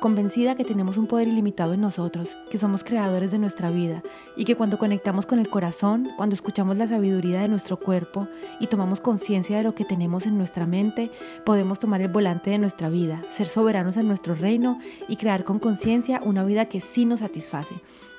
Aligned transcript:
convencida 0.00 0.54
que 0.54 0.64
tenemos 0.64 0.96
un 0.96 1.06
poder 1.06 1.28
ilimitado 1.28 1.74
en 1.74 1.80
nosotros, 1.80 2.36
que 2.50 2.58
somos 2.58 2.84
creadores 2.84 3.30
de 3.30 3.38
nuestra 3.38 3.70
vida 3.70 4.02
y 4.36 4.44
que 4.44 4.56
cuando 4.56 4.78
conectamos 4.78 5.26
con 5.26 5.38
el 5.38 5.48
corazón, 5.48 6.08
cuando 6.16 6.34
escuchamos 6.34 6.76
la 6.76 6.86
sabiduría 6.86 7.40
de 7.40 7.48
nuestro 7.48 7.78
cuerpo 7.78 8.28
y 8.60 8.66
tomamos 8.66 9.00
conciencia 9.00 9.56
de 9.56 9.62
lo 9.62 9.74
que 9.74 9.84
tenemos 9.84 10.26
en 10.26 10.36
nuestra 10.36 10.66
mente, 10.66 11.10
podemos 11.44 11.80
tomar 11.80 12.00
el 12.00 12.08
volante 12.08 12.50
de 12.50 12.58
nuestra 12.58 12.88
vida, 12.88 13.22
ser 13.30 13.48
soberanos 13.48 13.96
en 13.96 14.08
nuestro 14.08 14.34
reino 14.34 14.78
y 15.08 15.16
crear 15.16 15.44
con 15.44 15.58
conciencia 15.58 16.20
una 16.24 16.44
vida 16.44 16.66
que 16.66 16.80
sí 16.80 17.04
nos 17.04 17.20
satisface, 17.20 17.74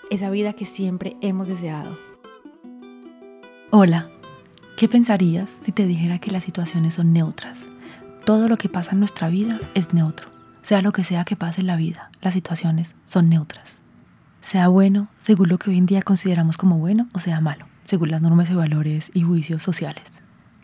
esa 0.09 0.29
vida 0.29 0.53
que 0.53 0.65
siempre 0.65 1.17
hemos 1.21 1.47
deseado. 1.47 1.97
Hola, 3.69 4.09
¿qué 4.77 4.87
pensarías 4.87 5.51
si 5.61 5.71
te 5.71 5.85
dijera 5.85 6.19
que 6.19 6.31
las 6.31 6.43
situaciones 6.43 6.95
son 6.95 7.13
neutras? 7.13 7.65
Todo 8.25 8.47
lo 8.47 8.57
que 8.57 8.69
pasa 8.69 8.91
en 8.93 8.99
nuestra 8.99 9.29
vida 9.29 9.59
es 9.73 9.93
neutro 9.93 10.36
sea 10.67 10.81
lo 10.81 10.91
que 10.91 11.05
sea 11.05 11.23
que 11.23 11.37
pase 11.37 11.61
en 11.61 11.67
la 11.67 11.77
vida, 11.77 12.09
las 12.19 12.33
situaciones 12.33 12.93
son 13.05 13.29
neutras. 13.29 13.79
Sea 14.41 14.67
bueno 14.67 15.07
según 15.15 15.47
lo 15.47 15.59
que 15.59 15.69
hoy 15.69 15.77
en 15.77 15.85
día 15.85 16.01
consideramos 16.01 16.57
como 16.57 16.77
bueno 16.77 17.07
o 17.13 17.19
sea 17.19 17.39
malo, 17.39 17.65
según 17.85 18.11
las 18.11 18.21
normas 18.21 18.49
y 18.49 18.53
valores 18.53 19.09
y 19.13 19.21
juicios 19.21 19.63
sociales. 19.63 20.03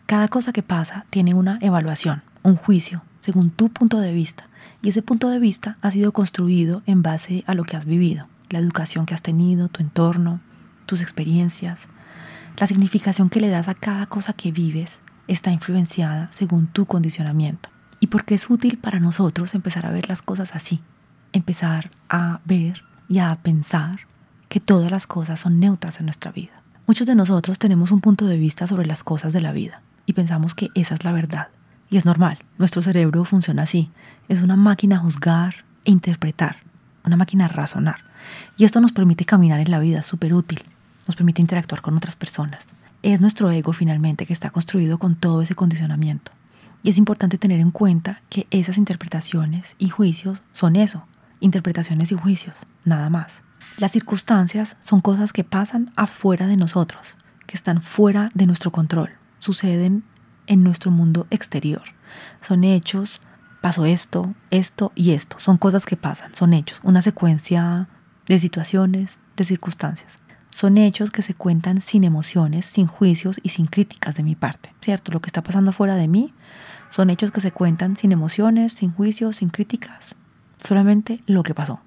Cada 0.05 0.27
cosa 0.27 0.51
que 0.51 0.61
pasa 0.61 1.05
tiene 1.09 1.33
una 1.33 1.57
evaluación, 1.61 2.21
un 2.41 2.57
juicio, 2.57 3.01
según 3.21 3.49
tu 3.49 3.69
punto 3.69 4.01
de 4.01 4.11
vista, 4.11 4.49
y 4.81 4.89
ese 4.89 5.01
punto 5.01 5.29
de 5.29 5.39
vista 5.39 5.77
ha 5.81 5.89
sido 5.89 6.11
construido 6.11 6.83
en 6.85 7.01
base 7.01 7.45
a 7.47 7.53
lo 7.53 7.63
que 7.63 7.77
has 7.77 7.85
vivido, 7.85 8.27
la 8.49 8.59
educación 8.59 9.05
que 9.05 9.13
has 9.13 9.21
tenido, 9.21 9.69
tu 9.69 9.81
entorno, 9.81 10.41
tus 10.85 10.99
experiencias. 10.99 11.87
La 12.57 12.67
significación 12.67 13.29
que 13.29 13.39
le 13.39 13.47
das 13.47 13.69
a 13.69 13.73
cada 13.73 14.07
cosa 14.07 14.33
que 14.33 14.51
vives 14.51 14.99
está 15.29 15.51
influenciada 15.51 16.27
según 16.33 16.67
tu 16.67 16.87
condicionamiento 16.87 17.72
y 18.03 18.07
porque 18.07 18.35
es 18.35 18.49
útil 18.49 18.77
para 18.77 18.99
nosotros 18.99 19.55
empezar 19.55 19.85
a 19.85 19.91
ver 19.91 20.09
las 20.09 20.21
cosas 20.21 20.55
así, 20.55 20.81
empezar 21.31 21.89
a 22.09 22.41
ver 22.43 22.83
y 23.07 23.19
a 23.19 23.33
pensar 23.37 24.01
que 24.49 24.59
todas 24.59 24.91
las 24.91 25.07
cosas 25.07 25.39
son 25.39 25.61
neutras 25.61 26.01
en 26.01 26.07
nuestra 26.07 26.33
vida. 26.33 26.51
Muchos 26.85 27.07
de 27.07 27.15
nosotros 27.15 27.59
tenemos 27.59 27.91
un 27.91 28.01
punto 28.01 28.25
de 28.25 28.37
vista 28.37 28.67
sobre 28.67 28.85
las 28.85 29.03
cosas 29.03 29.31
de 29.31 29.39
la 29.39 29.53
vida 29.53 29.81
y 30.05 30.11
pensamos 30.11 30.53
que 30.53 30.69
esa 30.75 30.95
es 30.95 31.05
la 31.05 31.13
verdad. 31.13 31.47
Y 31.89 31.95
es 31.95 32.03
normal, 32.03 32.39
nuestro 32.57 32.81
cerebro 32.81 33.23
funciona 33.23 33.63
así. 33.63 33.89
Es 34.27 34.41
una 34.41 34.57
máquina 34.57 34.97
a 34.97 34.99
juzgar 34.99 35.63
e 35.85 35.91
interpretar, 35.91 36.57
una 37.05 37.15
máquina 37.15 37.45
a 37.45 37.47
razonar. 37.47 38.03
Y 38.57 38.65
esto 38.65 38.81
nos 38.81 38.91
permite 38.91 39.23
caminar 39.23 39.61
en 39.61 39.71
la 39.71 39.79
vida, 39.79 40.03
súper 40.03 40.33
útil. 40.33 40.61
Nos 41.07 41.15
permite 41.15 41.41
interactuar 41.41 41.81
con 41.81 41.95
otras 41.95 42.17
personas. 42.17 42.65
Es 43.01 43.21
nuestro 43.21 43.49
ego 43.49 43.71
finalmente 43.71 44.25
que 44.25 44.33
está 44.33 44.49
construido 44.49 44.97
con 44.97 45.15
todo 45.15 45.41
ese 45.41 45.55
condicionamiento. 45.55 46.33
Y 46.83 46.89
es 46.89 46.97
importante 46.97 47.37
tener 47.37 47.61
en 47.61 47.71
cuenta 47.71 48.21
que 48.29 48.45
esas 48.51 48.77
interpretaciones 48.77 49.75
y 49.79 49.87
juicios 49.87 50.43
son 50.51 50.75
eso, 50.75 51.07
interpretaciones 51.39 52.11
y 52.11 52.15
juicios, 52.15 52.57
nada 52.83 53.09
más. 53.09 53.41
Las 53.77 53.93
circunstancias 53.93 54.75
son 54.81 54.99
cosas 54.99 55.31
que 55.31 55.45
pasan 55.45 55.91
afuera 55.95 56.45
de 56.45 56.57
nosotros, 56.57 57.17
que 57.47 57.55
están 57.55 57.81
fuera 57.81 58.29
de 58.33 58.45
nuestro 58.45 58.71
control, 58.71 59.11
suceden 59.39 60.03
en 60.45 60.63
nuestro 60.63 60.91
mundo 60.91 61.25
exterior. 61.29 61.83
Son 62.41 62.65
hechos, 62.65 63.21
pasó 63.61 63.85
esto, 63.85 64.35
esto 64.51 64.91
y 64.93 65.11
esto. 65.11 65.39
Son 65.39 65.57
cosas 65.57 65.85
que 65.85 65.95
pasan, 65.95 66.35
son 66.35 66.53
hechos, 66.53 66.81
una 66.83 67.01
secuencia 67.01 67.87
de 68.27 68.39
situaciones, 68.39 69.21
de 69.37 69.45
circunstancias. 69.45 70.22
Son 70.53 70.77
hechos 70.77 71.09
que 71.09 71.23
se 71.23 71.33
cuentan 71.33 71.81
sin 71.81 72.03
emociones, 72.03 72.67
sin 72.67 72.85
juicios 72.85 73.39
y 73.41 73.49
sin 73.49 73.65
críticas 73.65 74.13
de 74.13 74.21
mi 74.21 74.35
parte, 74.35 74.71
¿cierto? 74.81 75.11
Lo 75.11 75.19
que 75.19 75.25
está 75.25 75.41
pasando 75.41 75.71
afuera 75.71 75.95
de 75.95 76.07
mí 76.07 76.31
son 76.91 77.09
hechos 77.09 77.31
que 77.31 77.41
se 77.41 77.51
cuentan 77.51 77.97
sin 77.97 78.11
emociones, 78.11 78.71
sin 78.71 78.91
juicios, 78.91 79.37
sin 79.37 79.49
críticas, 79.49 80.15
solamente 80.63 81.23
lo 81.25 81.41
que 81.41 81.55
pasó. 81.55 81.79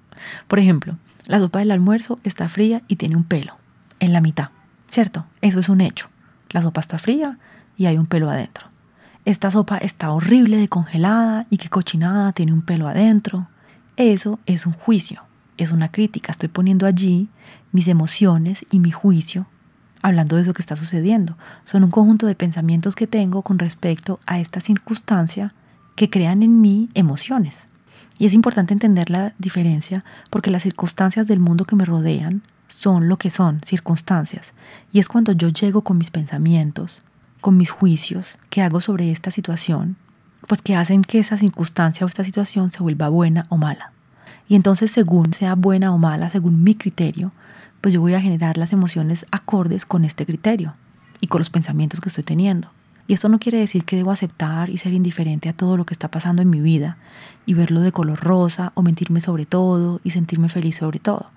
Por 0.49 0.59
ejemplo, 0.59 0.97
la 1.27 1.39
sopa 1.39 1.59
del 1.59 1.71
almuerzo 1.71 2.19
está 2.25 2.49
fría 2.49 2.81
y 2.89 2.97
tiene 2.97 3.15
un 3.15 3.23
pelo 3.23 3.55
en 4.01 4.11
la 4.11 4.19
mitad, 4.19 4.49
¿cierto? 4.89 5.25
Eso 5.39 5.61
es 5.61 5.69
un 5.69 5.79
hecho. 5.79 6.09
La 6.49 6.61
sopa 6.61 6.81
está 6.81 6.99
fría 6.99 7.39
y 7.77 7.85
hay 7.85 7.97
un 7.97 8.05
pelo 8.05 8.29
adentro. 8.29 8.67
Esta 9.23 9.49
sopa 9.49 9.77
está 9.77 10.11
horrible 10.11 10.57
de 10.57 10.67
congelada 10.67 11.47
y 11.49 11.55
qué 11.55 11.69
cochinada 11.69 12.33
tiene 12.33 12.51
un 12.51 12.63
pelo 12.63 12.89
adentro. 12.89 13.47
Eso 13.95 14.39
es 14.45 14.65
un 14.65 14.73
juicio, 14.73 15.23
es 15.55 15.71
una 15.71 15.89
crítica. 15.89 16.33
Estoy 16.33 16.49
poniendo 16.49 16.85
allí 16.85 17.29
mis 17.71 17.87
emociones 17.87 18.65
y 18.71 18.79
mi 18.79 18.91
juicio 18.91 19.47
hablando 20.01 20.35
de 20.35 20.43
eso 20.43 20.53
que 20.53 20.61
está 20.61 20.75
sucediendo. 20.75 21.37
Son 21.65 21.83
un 21.83 21.91
conjunto 21.91 22.27
de 22.27 22.35
pensamientos 22.35 22.95
que 22.95 23.07
tengo 23.07 23.41
con 23.41 23.59
respecto 23.59 24.19
a 24.25 24.39
esta 24.39 24.59
circunstancia 24.59 25.53
que 25.95 26.09
crean 26.09 26.43
en 26.43 26.61
mí 26.61 26.89
emociones. 26.93 27.67
Y 28.19 28.25
es 28.25 28.33
importante 28.33 28.73
entender 28.73 29.09
la 29.09 29.33
diferencia 29.37 30.03
porque 30.29 30.51
las 30.51 30.63
circunstancias 30.63 31.27
del 31.27 31.39
mundo 31.39 31.65
que 31.65 31.75
me 31.75 31.85
rodean 31.85 32.41
son 32.67 33.07
lo 33.07 33.17
que 33.17 33.29
son, 33.29 33.61
circunstancias. 33.63 34.53
Y 34.91 34.99
es 34.99 35.07
cuando 35.07 35.31
yo 35.31 35.49
llego 35.49 35.81
con 35.81 35.97
mis 35.97 36.11
pensamientos, 36.11 37.03
con 37.41 37.57
mis 37.57 37.69
juicios 37.69 38.37
que 38.49 38.61
hago 38.61 38.81
sobre 38.81 39.11
esta 39.11 39.31
situación, 39.31 39.97
pues 40.47 40.61
que 40.61 40.75
hacen 40.75 41.03
que 41.03 41.19
esa 41.19 41.37
circunstancia 41.37 42.05
o 42.05 42.07
esta 42.07 42.23
situación 42.23 42.71
se 42.71 42.81
vuelva 42.81 43.09
buena 43.09 43.45
o 43.49 43.57
mala. 43.57 43.91
Y 44.49 44.55
entonces 44.55 44.91
según 44.91 45.33
sea 45.33 45.55
buena 45.55 45.93
o 45.93 45.97
mala, 45.97 46.29
según 46.29 46.63
mi 46.63 46.75
criterio, 46.75 47.31
pues 47.87 47.93
yo 47.93 48.01
voy 48.01 48.15
a 48.15 48.19
generar 48.19 48.57
las 48.57 48.73
emociones 48.73 49.25
acordes 49.31 49.85
con 49.85 50.03
este 50.03 50.25
criterio 50.25 50.73
y 51.21 51.27
con 51.27 51.39
los 51.39 51.49
pensamientos 51.49 52.01
que 52.01 52.09
estoy 52.09 52.25
teniendo. 52.25 52.69
Y 53.07 53.13
esto 53.13 53.29
no 53.29 53.39
quiere 53.39 53.59
decir 53.59 53.85
que 53.85 53.95
debo 53.95 54.11
aceptar 54.11 54.69
y 54.69 54.77
ser 54.77 54.91
indiferente 54.91 55.47
a 55.47 55.53
todo 55.53 55.77
lo 55.77 55.85
que 55.85 55.93
está 55.93 56.11
pasando 56.11 56.41
en 56.41 56.49
mi 56.49 56.59
vida 56.59 56.97
y 57.45 57.53
verlo 57.53 57.79
de 57.79 57.93
color 57.93 58.19
rosa 58.19 58.73
o 58.75 58.81
mentirme 58.81 59.21
sobre 59.21 59.45
todo 59.45 60.01
y 60.03 60.11
sentirme 60.11 60.49
feliz 60.49 60.75
sobre 60.75 60.99
todo. 60.99 61.27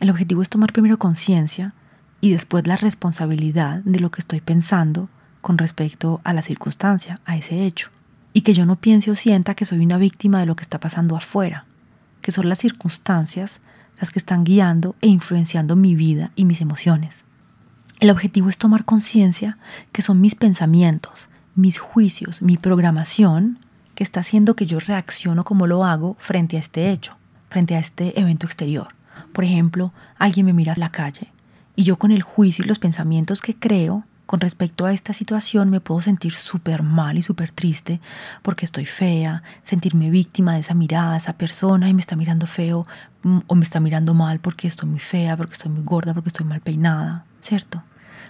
El 0.00 0.10
objetivo 0.10 0.42
es 0.42 0.48
tomar 0.48 0.72
primero 0.72 0.98
conciencia 0.98 1.74
y 2.20 2.32
después 2.32 2.66
la 2.66 2.74
responsabilidad 2.74 3.78
de 3.84 4.00
lo 4.00 4.10
que 4.10 4.20
estoy 4.20 4.40
pensando 4.40 5.08
con 5.40 5.58
respecto 5.58 6.20
a 6.24 6.32
la 6.32 6.42
circunstancia, 6.42 7.20
a 7.24 7.36
ese 7.36 7.64
hecho. 7.64 7.90
Y 8.32 8.40
que 8.40 8.52
yo 8.52 8.66
no 8.66 8.74
piense 8.74 9.12
o 9.12 9.14
sienta 9.14 9.54
que 9.54 9.64
soy 9.64 9.78
una 9.78 9.96
víctima 9.96 10.40
de 10.40 10.46
lo 10.46 10.56
que 10.56 10.64
está 10.64 10.80
pasando 10.80 11.14
afuera, 11.14 11.66
que 12.20 12.32
son 12.32 12.48
las 12.48 12.58
circunstancias 12.58 13.60
las 14.00 14.10
que 14.10 14.18
están 14.18 14.44
guiando 14.44 14.96
e 15.00 15.06
influenciando 15.06 15.76
mi 15.76 15.94
vida 15.94 16.32
y 16.34 16.44
mis 16.46 16.60
emociones. 16.60 17.14
El 18.00 18.10
objetivo 18.10 18.48
es 18.48 18.56
tomar 18.56 18.84
conciencia 18.84 19.58
que 19.92 20.02
son 20.02 20.20
mis 20.20 20.34
pensamientos, 20.34 21.28
mis 21.54 21.78
juicios, 21.78 22.40
mi 22.40 22.56
programación 22.56 23.58
que 23.94 24.02
está 24.02 24.20
haciendo 24.20 24.56
que 24.56 24.66
yo 24.66 24.80
reacciono 24.80 25.44
como 25.44 25.66
lo 25.66 25.84
hago 25.84 26.16
frente 26.18 26.56
a 26.56 26.60
este 26.60 26.90
hecho, 26.90 27.16
frente 27.50 27.76
a 27.76 27.78
este 27.78 28.18
evento 28.18 28.46
exterior. 28.46 28.88
Por 29.32 29.44
ejemplo, 29.44 29.92
alguien 30.18 30.46
me 30.46 30.54
mira 30.54 30.72
a 30.72 30.78
la 30.78 30.90
calle 30.90 31.28
y 31.76 31.84
yo 31.84 31.98
con 31.98 32.10
el 32.10 32.22
juicio 32.22 32.64
y 32.64 32.68
los 32.68 32.78
pensamientos 32.78 33.42
que 33.42 33.54
creo 33.54 34.04
con 34.30 34.38
respecto 34.38 34.86
a 34.86 34.92
esta 34.92 35.12
situación 35.12 35.70
me 35.70 35.80
puedo 35.80 36.00
sentir 36.00 36.34
súper 36.34 36.84
mal 36.84 37.18
y 37.18 37.22
súper 37.22 37.50
triste 37.50 38.00
porque 38.42 38.64
estoy 38.64 38.84
fea, 38.84 39.42
sentirme 39.64 40.08
víctima 40.08 40.54
de 40.54 40.60
esa 40.60 40.72
mirada, 40.72 41.16
esa 41.16 41.32
persona 41.32 41.88
y 41.88 41.94
me 41.94 42.00
está 42.00 42.14
mirando 42.14 42.46
feo 42.46 42.86
mm, 43.24 43.40
o 43.48 43.56
me 43.56 43.64
está 43.64 43.80
mirando 43.80 44.14
mal 44.14 44.38
porque 44.38 44.68
estoy 44.68 44.88
muy 44.88 45.00
fea, 45.00 45.36
porque 45.36 45.54
estoy 45.54 45.72
muy 45.72 45.82
gorda, 45.82 46.14
porque 46.14 46.28
estoy 46.28 46.46
mal 46.46 46.60
peinada, 46.60 47.24
¿cierto? 47.42 47.82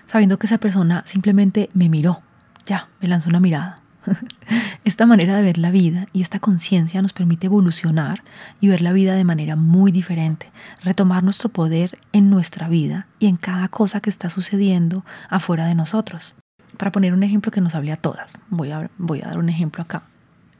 Sabiendo 0.06 0.38
que 0.38 0.46
esa 0.46 0.56
persona 0.56 1.02
simplemente 1.04 1.68
me 1.74 1.90
miró, 1.90 2.22
ya, 2.64 2.88
me 3.02 3.06
lanzó 3.06 3.28
una 3.28 3.40
mirada 3.40 3.79
esta 4.84 5.06
manera 5.06 5.36
de 5.36 5.42
ver 5.42 5.58
la 5.58 5.70
vida 5.70 6.06
y 6.12 6.22
esta 6.22 6.40
conciencia 6.40 7.02
nos 7.02 7.12
permite 7.12 7.46
evolucionar 7.46 8.22
y 8.60 8.68
ver 8.68 8.82
la 8.82 8.92
vida 8.92 9.14
de 9.14 9.24
manera 9.24 9.56
muy 9.56 9.92
diferente, 9.92 10.50
retomar 10.82 11.22
nuestro 11.22 11.48
poder 11.48 11.98
en 12.12 12.30
nuestra 12.30 12.68
vida 12.68 13.06
y 13.18 13.26
en 13.26 13.36
cada 13.36 13.68
cosa 13.68 14.00
que 14.00 14.10
está 14.10 14.28
sucediendo 14.28 15.04
afuera 15.28 15.66
de 15.66 15.74
nosotros. 15.74 16.34
Para 16.76 16.92
poner 16.92 17.12
un 17.12 17.22
ejemplo 17.22 17.52
que 17.52 17.60
nos 17.60 17.74
hable 17.74 17.92
a 17.92 17.96
todas, 17.96 18.38
voy 18.48 18.70
a, 18.70 18.90
voy 18.98 19.20
a 19.22 19.26
dar 19.26 19.38
un 19.38 19.48
ejemplo 19.48 19.82
acá. 19.82 20.02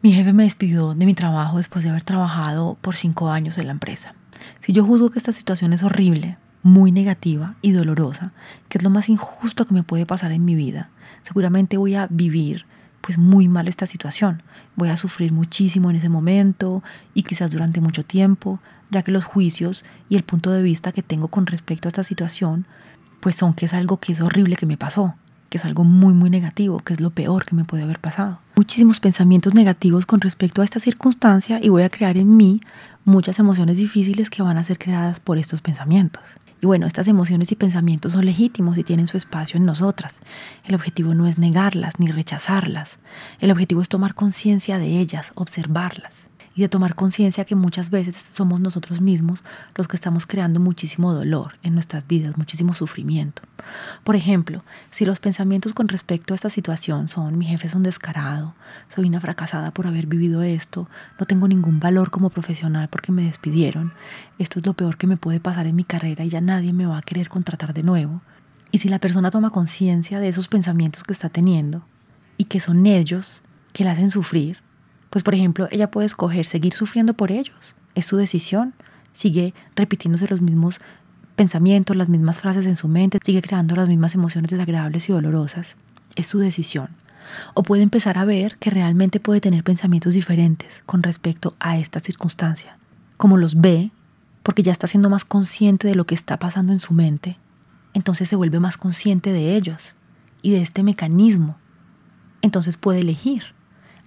Mi 0.02 0.12
jefe 0.12 0.32
me 0.32 0.44
despidió 0.44 0.94
de 0.94 1.06
mi 1.06 1.14
trabajo 1.14 1.58
después 1.58 1.84
de 1.84 1.90
haber 1.90 2.04
trabajado 2.04 2.76
por 2.80 2.96
cinco 2.96 3.30
años 3.30 3.58
en 3.58 3.66
la 3.66 3.72
empresa. 3.72 4.14
Si 4.60 4.72
yo 4.72 4.84
juzgo 4.84 5.10
que 5.10 5.18
esta 5.18 5.32
situación 5.32 5.72
es 5.72 5.82
horrible, 5.82 6.38
muy 6.62 6.92
negativa 6.92 7.54
y 7.62 7.72
dolorosa, 7.72 8.32
que 8.68 8.78
es 8.78 8.84
lo 8.84 8.90
más 8.90 9.08
injusto 9.08 9.66
que 9.66 9.74
me 9.74 9.82
puede 9.82 10.06
pasar 10.06 10.32
en 10.32 10.44
mi 10.44 10.54
vida, 10.54 10.90
seguramente 11.22 11.76
voy 11.76 11.94
a 11.94 12.06
vivir 12.10 12.64
pues 13.00 13.18
muy 13.18 13.48
mal 13.48 13.68
esta 13.68 13.86
situación. 13.86 14.42
Voy 14.76 14.88
a 14.88 14.96
sufrir 14.96 15.32
muchísimo 15.32 15.90
en 15.90 15.96
ese 15.96 16.08
momento 16.08 16.82
y 17.14 17.22
quizás 17.22 17.50
durante 17.50 17.80
mucho 17.80 18.04
tiempo, 18.04 18.60
ya 18.90 19.02
que 19.02 19.12
los 19.12 19.24
juicios 19.24 19.84
y 20.08 20.16
el 20.16 20.24
punto 20.24 20.50
de 20.50 20.62
vista 20.62 20.92
que 20.92 21.02
tengo 21.02 21.28
con 21.28 21.46
respecto 21.46 21.88
a 21.88 21.90
esta 21.90 22.04
situación, 22.04 22.66
pues 23.20 23.36
son 23.36 23.54
que 23.54 23.66
es 23.66 23.74
algo 23.74 23.98
que 23.98 24.12
es 24.12 24.20
horrible 24.20 24.56
que 24.56 24.66
me 24.66 24.76
pasó, 24.76 25.14
que 25.48 25.58
es 25.58 25.64
algo 25.64 25.84
muy 25.84 26.14
muy 26.14 26.30
negativo, 26.30 26.78
que 26.80 26.94
es 26.94 27.00
lo 27.00 27.10
peor 27.10 27.44
que 27.44 27.54
me 27.54 27.64
puede 27.64 27.82
haber 27.82 28.00
pasado. 28.00 28.40
muchísimos 28.56 29.00
pensamientos 29.00 29.54
negativos 29.54 30.04
con 30.04 30.20
respecto 30.20 30.60
a 30.60 30.64
esta 30.64 30.80
circunstancia 30.80 31.58
y 31.62 31.70
voy 31.70 31.82
a 31.82 31.88
crear 31.88 32.18
en 32.18 32.36
mí 32.36 32.60
muchas 33.06 33.38
emociones 33.38 33.78
difíciles 33.78 34.28
que 34.28 34.42
van 34.42 34.58
a 34.58 34.64
ser 34.64 34.78
creadas 34.78 35.18
por 35.18 35.38
estos 35.38 35.62
pensamientos. 35.62 36.22
Y 36.60 36.66
bueno, 36.66 36.86
estas 36.86 37.08
emociones 37.08 37.52
y 37.52 37.56
pensamientos 37.56 38.12
son 38.12 38.26
legítimos 38.26 38.76
y 38.76 38.84
tienen 38.84 39.06
su 39.06 39.16
espacio 39.16 39.56
en 39.56 39.64
nosotras. 39.64 40.16
El 40.64 40.74
objetivo 40.74 41.14
no 41.14 41.26
es 41.26 41.38
negarlas 41.38 41.98
ni 41.98 42.08
rechazarlas. 42.08 42.98
El 43.40 43.50
objetivo 43.50 43.80
es 43.80 43.88
tomar 43.88 44.14
conciencia 44.14 44.78
de 44.78 45.00
ellas, 45.00 45.32
observarlas 45.34 46.29
y 46.60 46.62
de 46.62 46.68
tomar 46.68 46.94
conciencia 46.94 47.46
que 47.46 47.54
muchas 47.56 47.88
veces 47.88 48.14
somos 48.34 48.60
nosotros 48.60 49.00
mismos 49.00 49.42
los 49.76 49.88
que 49.88 49.96
estamos 49.96 50.26
creando 50.26 50.60
muchísimo 50.60 51.14
dolor 51.14 51.54
en 51.62 51.72
nuestras 51.72 52.06
vidas, 52.06 52.36
muchísimo 52.36 52.74
sufrimiento. 52.74 53.40
Por 54.04 54.14
ejemplo, 54.14 54.62
si 54.90 55.06
los 55.06 55.20
pensamientos 55.20 55.72
con 55.72 55.88
respecto 55.88 56.34
a 56.34 56.36
esta 56.36 56.50
situación 56.50 57.08
son 57.08 57.38
mi 57.38 57.46
jefe 57.46 57.66
es 57.66 57.74
un 57.74 57.82
descarado, 57.82 58.54
soy 58.94 59.08
una 59.08 59.22
fracasada 59.22 59.70
por 59.70 59.86
haber 59.86 60.06
vivido 60.06 60.42
esto, 60.42 60.86
no 61.18 61.24
tengo 61.24 61.48
ningún 61.48 61.80
valor 61.80 62.10
como 62.10 62.28
profesional 62.28 62.88
porque 62.90 63.10
me 63.10 63.22
despidieron, 63.22 63.94
esto 64.38 64.58
es 64.58 64.66
lo 64.66 64.74
peor 64.74 64.98
que 64.98 65.06
me 65.06 65.16
puede 65.16 65.40
pasar 65.40 65.66
en 65.66 65.76
mi 65.76 65.84
carrera 65.84 66.24
y 66.24 66.28
ya 66.28 66.42
nadie 66.42 66.74
me 66.74 66.84
va 66.84 66.98
a 66.98 67.02
querer 67.02 67.30
contratar 67.30 67.72
de 67.72 67.84
nuevo. 67.84 68.20
Y 68.70 68.80
si 68.80 68.90
la 68.90 68.98
persona 68.98 69.30
toma 69.30 69.48
conciencia 69.48 70.20
de 70.20 70.28
esos 70.28 70.48
pensamientos 70.48 71.04
que 71.04 71.14
está 71.14 71.30
teniendo 71.30 71.86
y 72.36 72.44
que 72.44 72.60
son 72.60 72.84
ellos 72.84 73.40
que 73.72 73.82
la 73.82 73.92
hacen 73.92 74.10
sufrir, 74.10 74.58
pues 75.10 75.24
por 75.24 75.34
ejemplo, 75.34 75.68
ella 75.70 75.90
puede 75.90 76.06
escoger 76.06 76.46
seguir 76.46 76.72
sufriendo 76.72 77.14
por 77.14 77.32
ellos. 77.32 77.74
Es 77.94 78.06
su 78.06 78.16
decisión. 78.16 78.74
Sigue 79.12 79.52
repitiéndose 79.74 80.28
los 80.28 80.40
mismos 80.40 80.80
pensamientos, 81.34 81.96
las 81.96 82.08
mismas 82.08 82.40
frases 82.40 82.66
en 82.66 82.76
su 82.76 82.86
mente, 82.86 83.18
sigue 83.24 83.42
creando 83.42 83.74
las 83.74 83.88
mismas 83.88 84.14
emociones 84.14 84.50
desagradables 84.50 85.08
y 85.08 85.12
dolorosas. 85.12 85.76
Es 86.14 86.26
su 86.26 86.38
decisión. 86.38 86.88
O 87.54 87.62
puede 87.62 87.82
empezar 87.82 88.18
a 88.18 88.24
ver 88.24 88.56
que 88.58 88.70
realmente 88.70 89.20
puede 89.20 89.40
tener 89.40 89.64
pensamientos 89.64 90.14
diferentes 90.14 90.82
con 90.86 91.02
respecto 91.02 91.54
a 91.58 91.78
esta 91.78 92.00
circunstancia. 92.00 92.78
Como 93.16 93.36
los 93.36 93.60
ve, 93.60 93.90
porque 94.42 94.62
ya 94.62 94.72
está 94.72 94.86
siendo 94.86 95.10
más 95.10 95.24
consciente 95.24 95.88
de 95.88 95.94
lo 95.94 96.06
que 96.06 96.14
está 96.14 96.38
pasando 96.38 96.72
en 96.72 96.80
su 96.80 96.94
mente, 96.94 97.36
entonces 97.94 98.28
se 98.28 98.36
vuelve 98.36 98.60
más 98.60 98.76
consciente 98.76 99.32
de 99.32 99.56
ellos 99.56 99.94
y 100.42 100.52
de 100.52 100.62
este 100.62 100.82
mecanismo. 100.82 101.56
Entonces 102.42 102.76
puede 102.76 103.00
elegir 103.00 103.54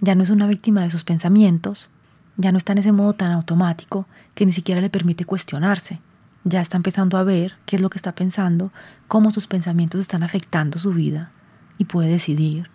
ya 0.04 0.14
no 0.14 0.22
es 0.22 0.30
una 0.30 0.46
víctima 0.46 0.82
de 0.82 0.90
sus 0.90 1.02
pensamientos, 1.02 1.88
ya 2.36 2.52
no 2.52 2.58
está 2.58 2.72
en 2.72 2.78
ese 2.78 2.92
modo 2.92 3.14
tan 3.14 3.32
automático 3.32 4.06
que 4.34 4.44
ni 4.44 4.52
siquiera 4.52 4.80
le 4.80 4.90
permite 4.90 5.24
cuestionarse. 5.24 6.00
Ya 6.44 6.60
está 6.60 6.76
empezando 6.76 7.16
a 7.16 7.22
ver 7.22 7.54
qué 7.64 7.76
es 7.76 7.82
lo 7.82 7.88
que 7.88 7.96
está 7.96 8.14
pensando, 8.14 8.70
cómo 9.08 9.30
sus 9.30 9.46
pensamientos 9.46 10.00
están 10.00 10.22
afectando 10.22 10.78
su 10.78 10.92
vida 10.92 11.30
y 11.78 11.86
puede 11.86 12.10
decidir 12.10 12.68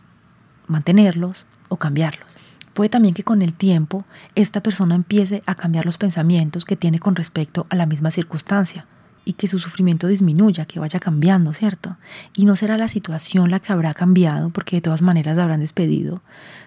mantenerlos 0.68 1.46
o 1.68 1.78
cambiarlos. 1.78 2.32
Puede 2.74 2.90
también 2.90 3.14
que 3.14 3.24
con 3.24 3.44
el 3.44 3.54
tiempo 3.54 4.06
esta 4.34 4.64
persona 4.64 4.96
empiece 4.96 5.44
a 5.46 5.54
cambiar 5.54 5.86
los 5.86 5.98
pensamientos 5.98 6.66
que 6.66 6.76
tiene 6.76 7.00
con 7.00 7.16
respecto 7.16 7.68
a 7.70 7.76
la 7.76 7.86
misma 7.86 8.10
circunstancia 8.10 8.88
y 9.26 9.34
que 9.34 9.48
su 9.48 9.60
sufrimiento 9.60 10.08
disminuya, 10.08 10.66
que 10.66 10.80
vaya 10.80 11.00
cambiando, 11.00 11.54
¿cierto? 11.54 11.98
Y 12.36 12.46
no 12.46 12.56
será 12.56 12.78
la 12.78 12.88
situación 12.88 13.52
la 13.52 13.60
que 13.60 13.74
habrá 13.74 13.94
cambiado, 13.94 14.50
porque 14.50 14.78
de 14.78 14.82
todas 14.82 15.02
maneras 15.02 15.36
la 15.36 15.44
habrán 15.44 15.60
despedido, 15.60 16.22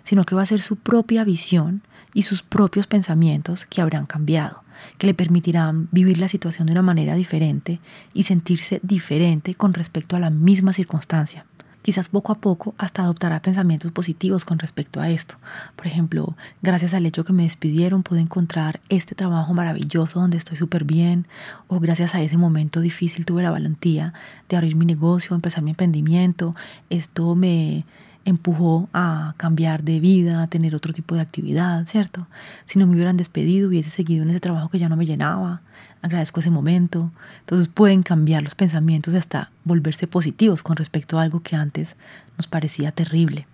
sino 0.04 0.24
que 0.24 0.34
va 0.34 0.42
a 0.42 0.46
ser 0.46 0.60
su 0.60 0.76
propia 0.76 1.24
visión 1.24 1.82
y 2.14 2.22
sus 2.22 2.42
propios 2.42 2.86
pensamientos 2.86 3.66
que 3.66 3.80
habrán 3.80 4.06
cambiado, 4.06 4.62
que 4.98 5.06
le 5.06 5.14
permitirán 5.14 5.88
vivir 5.92 6.18
la 6.18 6.28
situación 6.28 6.66
de 6.66 6.72
una 6.72 6.82
manera 6.82 7.14
diferente 7.14 7.80
y 8.14 8.24
sentirse 8.24 8.80
diferente 8.82 9.54
con 9.54 9.74
respecto 9.74 10.16
a 10.16 10.20
la 10.20 10.30
misma 10.30 10.72
circunstancia 10.72 11.46
quizás 11.82 12.08
poco 12.08 12.32
a 12.32 12.36
poco 12.36 12.74
hasta 12.78 13.02
adoptará 13.02 13.42
pensamientos 13.42 13.90
positivos 13.90 14.44
con 14.44 14.58
respecto 14.58 15.00
a 15.00 15.10
esto. 15.10 15.36
Por 15.76 15.86
ejemplo, 15.86 16.36
gracias 16.62 16.94
al 16.94 17.06
hecho 17.06 17.24
que 17.24 17.32
me 17.32 17.42
despidieron 17.42 18.02
pude 18.02 18.20
encontrar 18.20 18.80
este 18.88 19.14
trabajo 19.14 19.52
maravilloso 19.52 20.20
donde 20.20 20.38
estoy 20.38 20.56
súper 20.56 20.84
bien, 20.84 21.26
o 21.68 21.80
gracias 21.80 22.14
a 22.14 22.22
ese 22.22 22.38
momento 22.38 22.80
difícil 22.80 23.26
tuve 23.26 23.42
la 23.42 23.50
valentía 23.50 24.14
de 24.48 24.56
abrir 24.56 24.76
mi 24.76 24.86
negocio, 24.86 25.34
empezar 25.34 25.62
mi 25.62 25.70
emprendimiento. 25.70 26.54
Esto 26.88 27.34
me 27.34 27.84
empujó 28.24 28.88
a 28.92 29.34
cambiar 29.36 29.82
de 29.82 29.98
vida, 29.98 30.42
a 30.42 30.46
tener 30.46 30.74
otro 30.74 30.92
tipo 30.92 31.14
de 31.16 31.20
actividad, 31.20 31.84
¿cierto? 31.86 32.26
Si 32.64 32.78
no 32.78 32.86
me 32.86 32.94
hubieran 32.94 33.16
despedido, 33.16 33.68
hubiese 33.68 33.90
seguido 33.90 34.22
en 34.22 34.30
ese 34.30 34.40
trabajo 34.40 34.68
que 34.68 34.78
ya 34.78 34.88
no 34.88 34.96
me 34.96 35.06
llenaba 35.06 35.62
agradezco 36.02 36.40
ese 36.40 36.50
momento. 36.50 37.10
Entonces 37.40 37.68
pueden 37.68 38.02
cambiar 38.02 38.42
los 38.42 38.54
pensamientos 38.54 39.14
y 39.14 39.16
hasta 39.16 39.50
volverse 39.64 40.06
positivos 40.06 40.62
con 40.62 40.76
respecto 40.76 41.18
a 41.18 41.22
algo 41.22 41.42
que 41.42 41.56
antes 41.56 41.96
nos 42.36 42.46
parecía 42.46 42.92
terrible. 42.92 43.46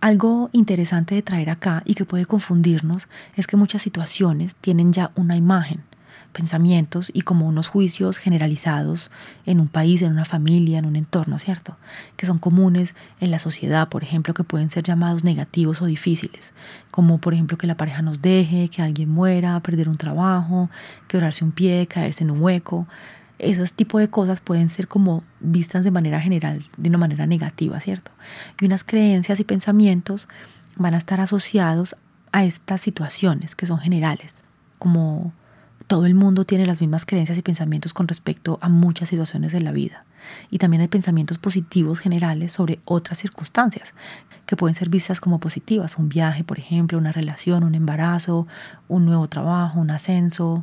Algo 0.00 0.48
interesante 0.52 1.16
de 1.16 1.22
traer 1.22 1.50
acá 1.50 1.82
y 1.84 1.94
que 1.94 2.04
puede 2.04 2.26
confundirnos 2.26 3.08
es 3.34 3.48
que 3.48 3.56
muchas 3.56 3.82
situaciones 3.82 4.54
tienen 4.54 4.92
ya 4.92 5.10
una 5.16 5.36
imagen 5.36 5.87
pensamientos 6.38 7.10
y 7.12 7.22
como 7.22 7.48
unos 7.48 7.66
juicios 7.66 8.16
generalizados 8.16 9.10
en 9.44 9.58
un 9.58 9.66
país, 9.66 10.02
en 10.02 10.12
una 10.12 10.24
familia, 10.24 10.78
en 10.78 10.86
un 10.86 10.94
entorno, 10.94 11.40
¿cierto? 11.40 11.76
Que 12.16 12.26
son 12.26 12.38
comunes 12.38 12.94
en 13.18 13.32
la 13.32 13.40
sociedad, 13.40 13.88
por 13.88 14.04
ejemplo, 14.04 14.34
que 14.34 14.44
pueden 14.44 14.70
ser 14.70 14.84
llamados 14.84 15.24
negativos 15.24 15.82
o 15.82 15.86
difíciles, 15.86 16.52
como 16.92 17.18
por 17.18 17.34
ejemplo 17.34 17.58
que 17.58 17.66
la 17.66 17.76
pareja 17.76 18.02
nos 18.02 18.22
deje, 18.22 18.68
que 18.68 18.82
alguien 18.82 19.08
muera, 19.08 19.58
perder 19.58 19.88
un 19.88 19.96
trabajo, 19.96 20.70
quebrarse 21.08 21.44
un 21.44 21.50
pie, 21.50 21.88
caerse 21.88 22.22
en 22.22 22.30
un 22.30 22.40
hueco. 22.40 22.86
Esos 23.40 23.72
tipos 23.72 24.00
de 24.00 24.08
cosas 24.08 24.40
pueden 24.40 24.68
ser 24.68 24.86
como 24.86 25.24
vistas 25.40 25.82
de 25.82 25.90
manera 25.90 26.20
general, 26.20 26.62
de 26.76 26.88
una 26.88 26.98
manera 26.98 27.26
negativa, 27.26 27.80
¿cierto? 27.80 28.12
Y 28.60 28.66
unas 28.66 28.84
creencias 28.84 29.40
y 29.40 29.44
pensamientos 29.44 30.28
van 30.76 30.94
a 30.94 30.98
estar 30.98 31.20
asociados 31.20 31.96
a 32.30 32.44
estas 32.44 32.80
situaciones 32.80 33.56
que 33.56 33.66
son 33.66 33.80
generales, 33.80 34.36
como 34.78 35.32
todo 35.88 36.04
el 36.04 36.14
mundo 36.14 36.44
tiene 36.44 36.66
las 36.66 36.82
mismas 36.82 37.06
creencias 37.06 37.38
y 37.38 37.42
pensamientos 37.42 37.94
con 37.94 38.08
respecto 38.08 38.58
a 38.60 38.68
muchas 38.68 39.08
situaciones 39.08 39.52
de 39.52 39.62
la 39.62 39.72
vida. 39.72 40.04
Y 40.50 40.58
también 40.58 40.82
hay 40.82 40.88
pensamientos 40.88 41.38
positivos 41.38 41.98
generales 41.98 42.52
sobre 42.52 42.78
otras 42.84 43.18
circunstancias 43.18 43.94
que 44.44 44.54
pueden 44.54 44.74
ser 44.74 44.90
vistas 44.90 45.18
como 45.18 45.40
positivas. 45.40 45.96
Un 45.96 46.10
viaje, 46.10 46.44
por 46.44 46.58
ejemplo, 46.58 46.98
una 46.98 47.10
relación, 47.10 47.64
un 47.64 47.74
embarazo, 47.74 48.46
un 48.86 49.06
nuevo 49.06 49.28
trabajo, 49.28 49.80
un 49.80 49.90
ascenso. 49.90 50.62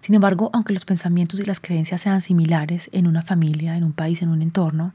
Sin 0.00 0.14
embargo, 0.14 0.50
aunque 0.52 0.74
los 0.74 0.84
pensamientos 0.84 1.40
y 1.40 1.46
las 1.46 1.60
creencias 1.60 2.02
sean 2.02 2.20
similares 2.20 2.90
en 2.92 3.06
una 3.06 3.22
familia, 3.22 3.74
en 3.74 3.84
un 3.84 3.92
país, 3.92 4.20
en 4.20 4.28
un 4.28 4.42
entorno, 4.42 4.94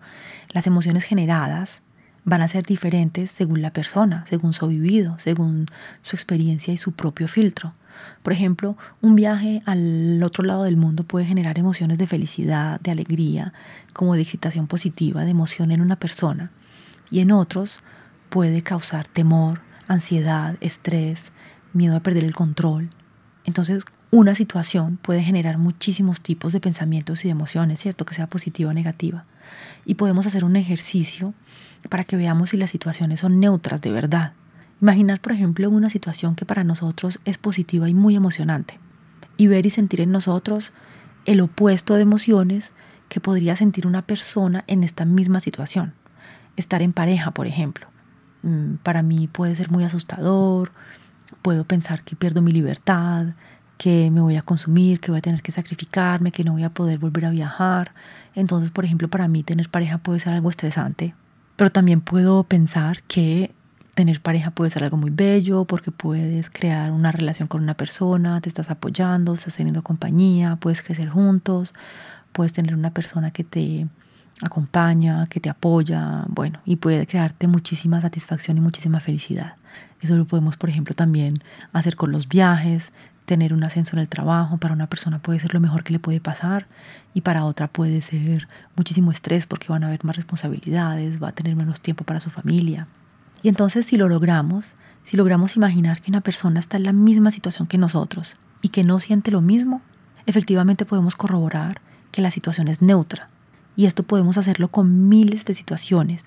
las 0.50 0.68
emociones 0.68 1.04
generadas 1.04 1.82
van 2.26 2.44
a 2.44 2.48
ser 2.48 2.64
diferentes 2.64 3.32
según 3.32 3.64
la 3.64 3.74
persona, 3.74 4.24
según 4.30 4.54
su 4.54 4.68
vivido, 4.68 5.18
según 5.18 5.66
su 6.04 6.16
experiencia 6.16 6.72
y 6.74 6.78
su 6.78 6.92
propio 6.92 7.28
filtro. 7.28 7.74
Por 8.22 8.34
ejemplo, 8.34 8.78
un 9.02 9.16
viaje 9.16 9.62
al 9.66 10.22
otro 10.24 10.44
lado 10.44 10.64
del 10.64 10.78
mundo 10.78 11.04
puede 11.04 11.26
generar 11.26 11.58
emociones 11.60 11.98
de 11.98 12.08
felicidad, 12.08 12.80
de 12.80 12.92
alegría, 12.92 13.54
como 13.94 14.16
de 14.16 14.22
excitación 14.22 14.68
positiva, 14.68 15.24
de 15.24 15.32
emoción 15.32 15.72
en 15.72 15.82
una 15.82 15.98
persona. 15.98 16.52
Y 17.12 17.20
en 17.20 17.32
otros 17.32 17.82
puede 18.30 18.64
causar 18.64 19.08
temor, 19.08 19.62
ansiedad, 19.88 20.56
estrés, 20.62 21.32
miedo 21.74 21.96
a 21.96 22.00
perder 22.00 22.24
el 22.24 22.36
control. 22.36 22.90
Entonces, 23.46 23.86
una 24.12 24.36
situación 24.36 24.98
puede 25.02 25.24
generar 25.24 25.58
muchísimos 25.58 26.22
tipos 26.22 26.54
de 26.54 26.60
pensamientos 26.60 27.24
y 27.26 27.28
de 27.28 27.32
emociones, 27.32 27.80
¿cierto? 27.80 28.06
Que 28.06 28.14
sea 28.14 28.28
positiva 28.28 28.70
o 28.70 28.74
negativa. 28.74 29.26
Y 29.86 29.96
podemos 29.96 30.26
hacer 30.28 30.46
un 30.46 30.56
ejercicio 30.56 31.34
para 31.90 32.04
que 32.04 32.16
veamos 32.16 32.52
si 32.52 32.58
las 32.58 32.70
situaciones 32.72 33.20
son 33.20 33.40
neutras 33.40 33.82
de 33.82 33.92
verdad. 33.92 34.34
Imaginar, 34.84 35.22
por 35.22 35.32
ejemplo, 35.32 35.70
una 35.70 35.90
situación 35.90 36.36
que 36.36 36.46
para 36.46 36.66
nosotros 36.66 37.22
es 37.24 37.38
positiva 37.38 37.88
y 37.88 37.94
muy 37.94 38.18
emocionante 38.18 38.80
y 39.38 39.48
ver 39.48 39.66
y 39.66 39.70
sentir 39.70 40.02
en 40.02 40.12
nosotros 40.12 40.74
el 41.24 41.40
opuesto 41.40 41.96
de 41.96 42.02
emociones 42.02 42.74
que 43.08 43.22
podría 43.22 43.56
sentir 43.56 43.88
una 43.88 44.02
persona 44.02 44.66
en 44.68 44.84
esta 44.84 45.06
misma 45.06 45.40
situación. 45.40 45.94
Estar 46.58 46.82
en 46.82 46.92
pareja, 46.92 47.32
por 47.32 47.48
ejemplo. 47.48 47.88
Mm, 48.42 48.74
para 48.84 49.04
mí 49.04 49.30
puede 49.30 49.56
ser 49.56 49.72
muy 49.72 49.86
asustador, 49.86 50.74
puedo 51.42 51.64
pensar 51.64 52.04
que 52.04 52.18
pierdo 52.18 52.42
mi 52.42 52.52
libertad, 52.52 53.36
que 53.78 54.12
me 54.12 54.20
voy 54.20 54.36
a 54.36 54.42
consumir, 54.42 55.00
que 55.00 55.12
voy 55.12 55.20
a 55.20 55.22
tener 55.22 55.42
que 55.42 55.54
sacrificarme, 55.54 56.34
que 56.34 56.44
no 56.44 56.52
voy 56.52 56.64
a 56.64 56.74
poder 56.74 57.00
volver 57.00 57.28
a 57.28 57.30
viajar. 57.30 57.94
Entonces, 58.36 58.70
por 58.72 58.84
ejemplo, 58.84 59.08
para 59.08 59.30
mí 59.30 59.44
tener 59.44 59.70
pareja 59.70 60.00
puede 60.00 60.20
ser 60.20 60.34
algo 60.34 60.50
estresante, 60.50 61.16
pero 61.56 61.72
también 61.72 62.02
puedo 62.02 62.44
pensar 62.44 63.02
que 63.04 63.56
tener 63.96 64.22
pareja 64.22 64.52
puede 64.52 64.72
ser 64.72 64.84
algo 64.84 64.98
muy 64.98 65.12
bello 65.12 65.66
porque 65.66 65.92
puedes 65.92 66.50
crear 66.50 66.92
una 66.92 67.12
relación 67.12 67.48
con 67.48 67.62
una 67.62 67.76
persona, 67.76 68.42
te 68.42 68.50
estás 68.50 68.72
apoyando, 68.72 69.34
estás 69.34 69.56
teniendo 69.56 69.84
compañía, 69.84 70.56
puedes 70.56 70.82
crecer 70.82 71.10
juntos, 71.10 71.74
puedes 72.32 72.54
tener 72.54 72.74
una 72.76 72.92
persona 72.92 73.32
que 73.32 73.44
te 73.44 73.88
acompaña, 74.42 75.28
que 75.28 75.40
te 75.40 75.50
apoya, 75.50 76.26
bueno, 76.28 76.60
y 76.66 76.78
puede 76.78 77.06
crearte 77.06 77.48
muchísima 77.48 78.02
satisfacción 78.02 78.58
y 78.58 78.62
muchísima 78.62 79.00
felicidad. 79.00 79.56
Eso 80.02 80.18
lo 80.18 80.26
podemos, 80.26 80.58
por 80.58 80.70
ejemplo, 80.70 80.96
también 80.96 81.36
hacer 81.72 81.96
con 81.96 82.12
los 82.12 82.28
viajes, 82.28 82.92
tener 83.26 83.54
un 83.54 83.64
ascenso 83.64 83.96
en 83.96 84.02
el 84.02 84.10
trabajo, 84.10 84.58
para 84.58 84.74
una 84.74 84.88
persona 84.88 85.20
puede 85.20 85.40
ser 85.40 85.54
lo 85.54 85.60
mejor 85.60 85.84
que 85.84 85.94
le 85.94 86.00
puede 86.00 86.20
pasar 86.20 86.68
y 87.14 87.22
para 87.22 87.46
otra 87.46 87.68
puede 87.68 88.02
ser 88.02 88.48
muchísimo 88.76 89.12
estrés 89.12 89.48
porque 89.48 89.68
van 89.70 89.84
a 89.84 89.88
haber 89.88 90.04
más 90.04 90.16
responsabilidades, 90.16 91.22
va 91.24 91.30
a 91.30 91.32
tener 91.32 91.56
menos 91.56 91.80
tiempo 91.80 92.04
para 92.04 92.20
su 92.20 92.30
familia. 92.30 92.88
Y 93.44 93.50
entonces 93.50 93.86
si 93.86 93.98
lo 93.98 94.10
logramos, 94.10 94.72
si 95.04 95.18
logramos 95.18 95.56
imaginar 95.58 96.02
que 96.02 96.10
una 96.10 96.22
persona 96.22 96.60
está 96.60 96.78
en 96.78 96.84
la 96.84 96.94
misma 96.94 97.30
situación 97.30 97.68
que 97.68 97.78
nosotros 97.78 98.38
y 98.62 98.70
que 98.70 98.84
no 98.84 99.00
siente 99.00 99.30
lo 99.30 99.42
mismo, 99.42 99.82
efectivamente 100.26 100.86
podemos 100.86 101.16
corroborar 101.16 101.82
que 102.12 102.22
la 102.22 102.32
situación 102.32 102.70
es 102.70 102.82
neutra. 102.82 103.30
Y 103.76 103.86
esto 103.86 104.04
podemos 104.04 104.38
hacerlo 104.38 104.70
con 104.70 105.10
miles 105.10 105.46
de 105.46 105.54
situaciones. 105.54 106.24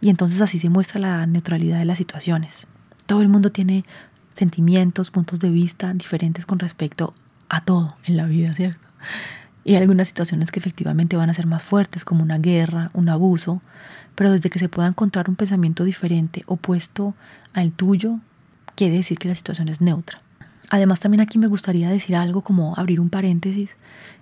Y 0.00 0.10
entonces 0.10 0.40
así 0.40 0.58
se 0.58 0.68
muestra 0.68 1.00
la 1.00 1.26
neutralidad 1.26 1.78
de 1.78 1.84
las 1.86 1.98
situaciones. 1.98 2.66
Todo 3.06 3.22
el 3.22 3.28
mundo 3.28 3.50
tiene 3.50 3.84
sentimientos, 4.34 5.10
puntos 5.10 5.40
de 5.40 5.50
vista 5.50 5.92
diferentes 5.94 6.44
con 6.44 6.58
respecto 6.58 7.14
a 7.48 7.62
todo 7.62 7.96
en 8.04 8.16
la 8.16 8.26
vida, 8.26 8.52
¿cierto? 8.52 8.86
Y 9.68 9.74
hay 9.74 9.82
algunas 9.82 10.08
situaciones 10.08 10.50
que 10.50 10.60
efectivamente 10.60 11.18
van 11.18 11.28
a 11.28 11.34
ser 11.34 11.46
más 11.46 11.62
fuertes, 11.62 12.02
como 12.02 12.22
una 12.22 12.38
guerra, 12.38 12.90
un 12.94 13.10
abuso, 13.10 13.60
pero 14.14 14.32
desde 14.32 14.48
que 14.48 14.58
se 14.58 14.70
pueda 14.70 14.88
encontrar 14.88 15.28
un 15.28 15.36
pensamiento 15.36 15.84
diferente, 15.84 16.42
opuesto 16.46 17.14
al 17.52 17.72
tuyo, 17.72 18.18
quiere 18.76 18.96
decir 18.96 19.18
que 19.18 19.28
la 19.28 19.34
situación 19.34 19.68
es 19.68 19.82
neutra. 19.82 20.22
Además, 20.70 21.00
también 21.00 21.20
aquí 21.20 21.36
me 21.36 21.48
gustaría 21.48 21.90
decir 21.90 22.16
algo 22.16 22.40
como 22.40 22.78
abrir 22.78 22.98
un 22.98 23.10
paréntesis 23.10 23.76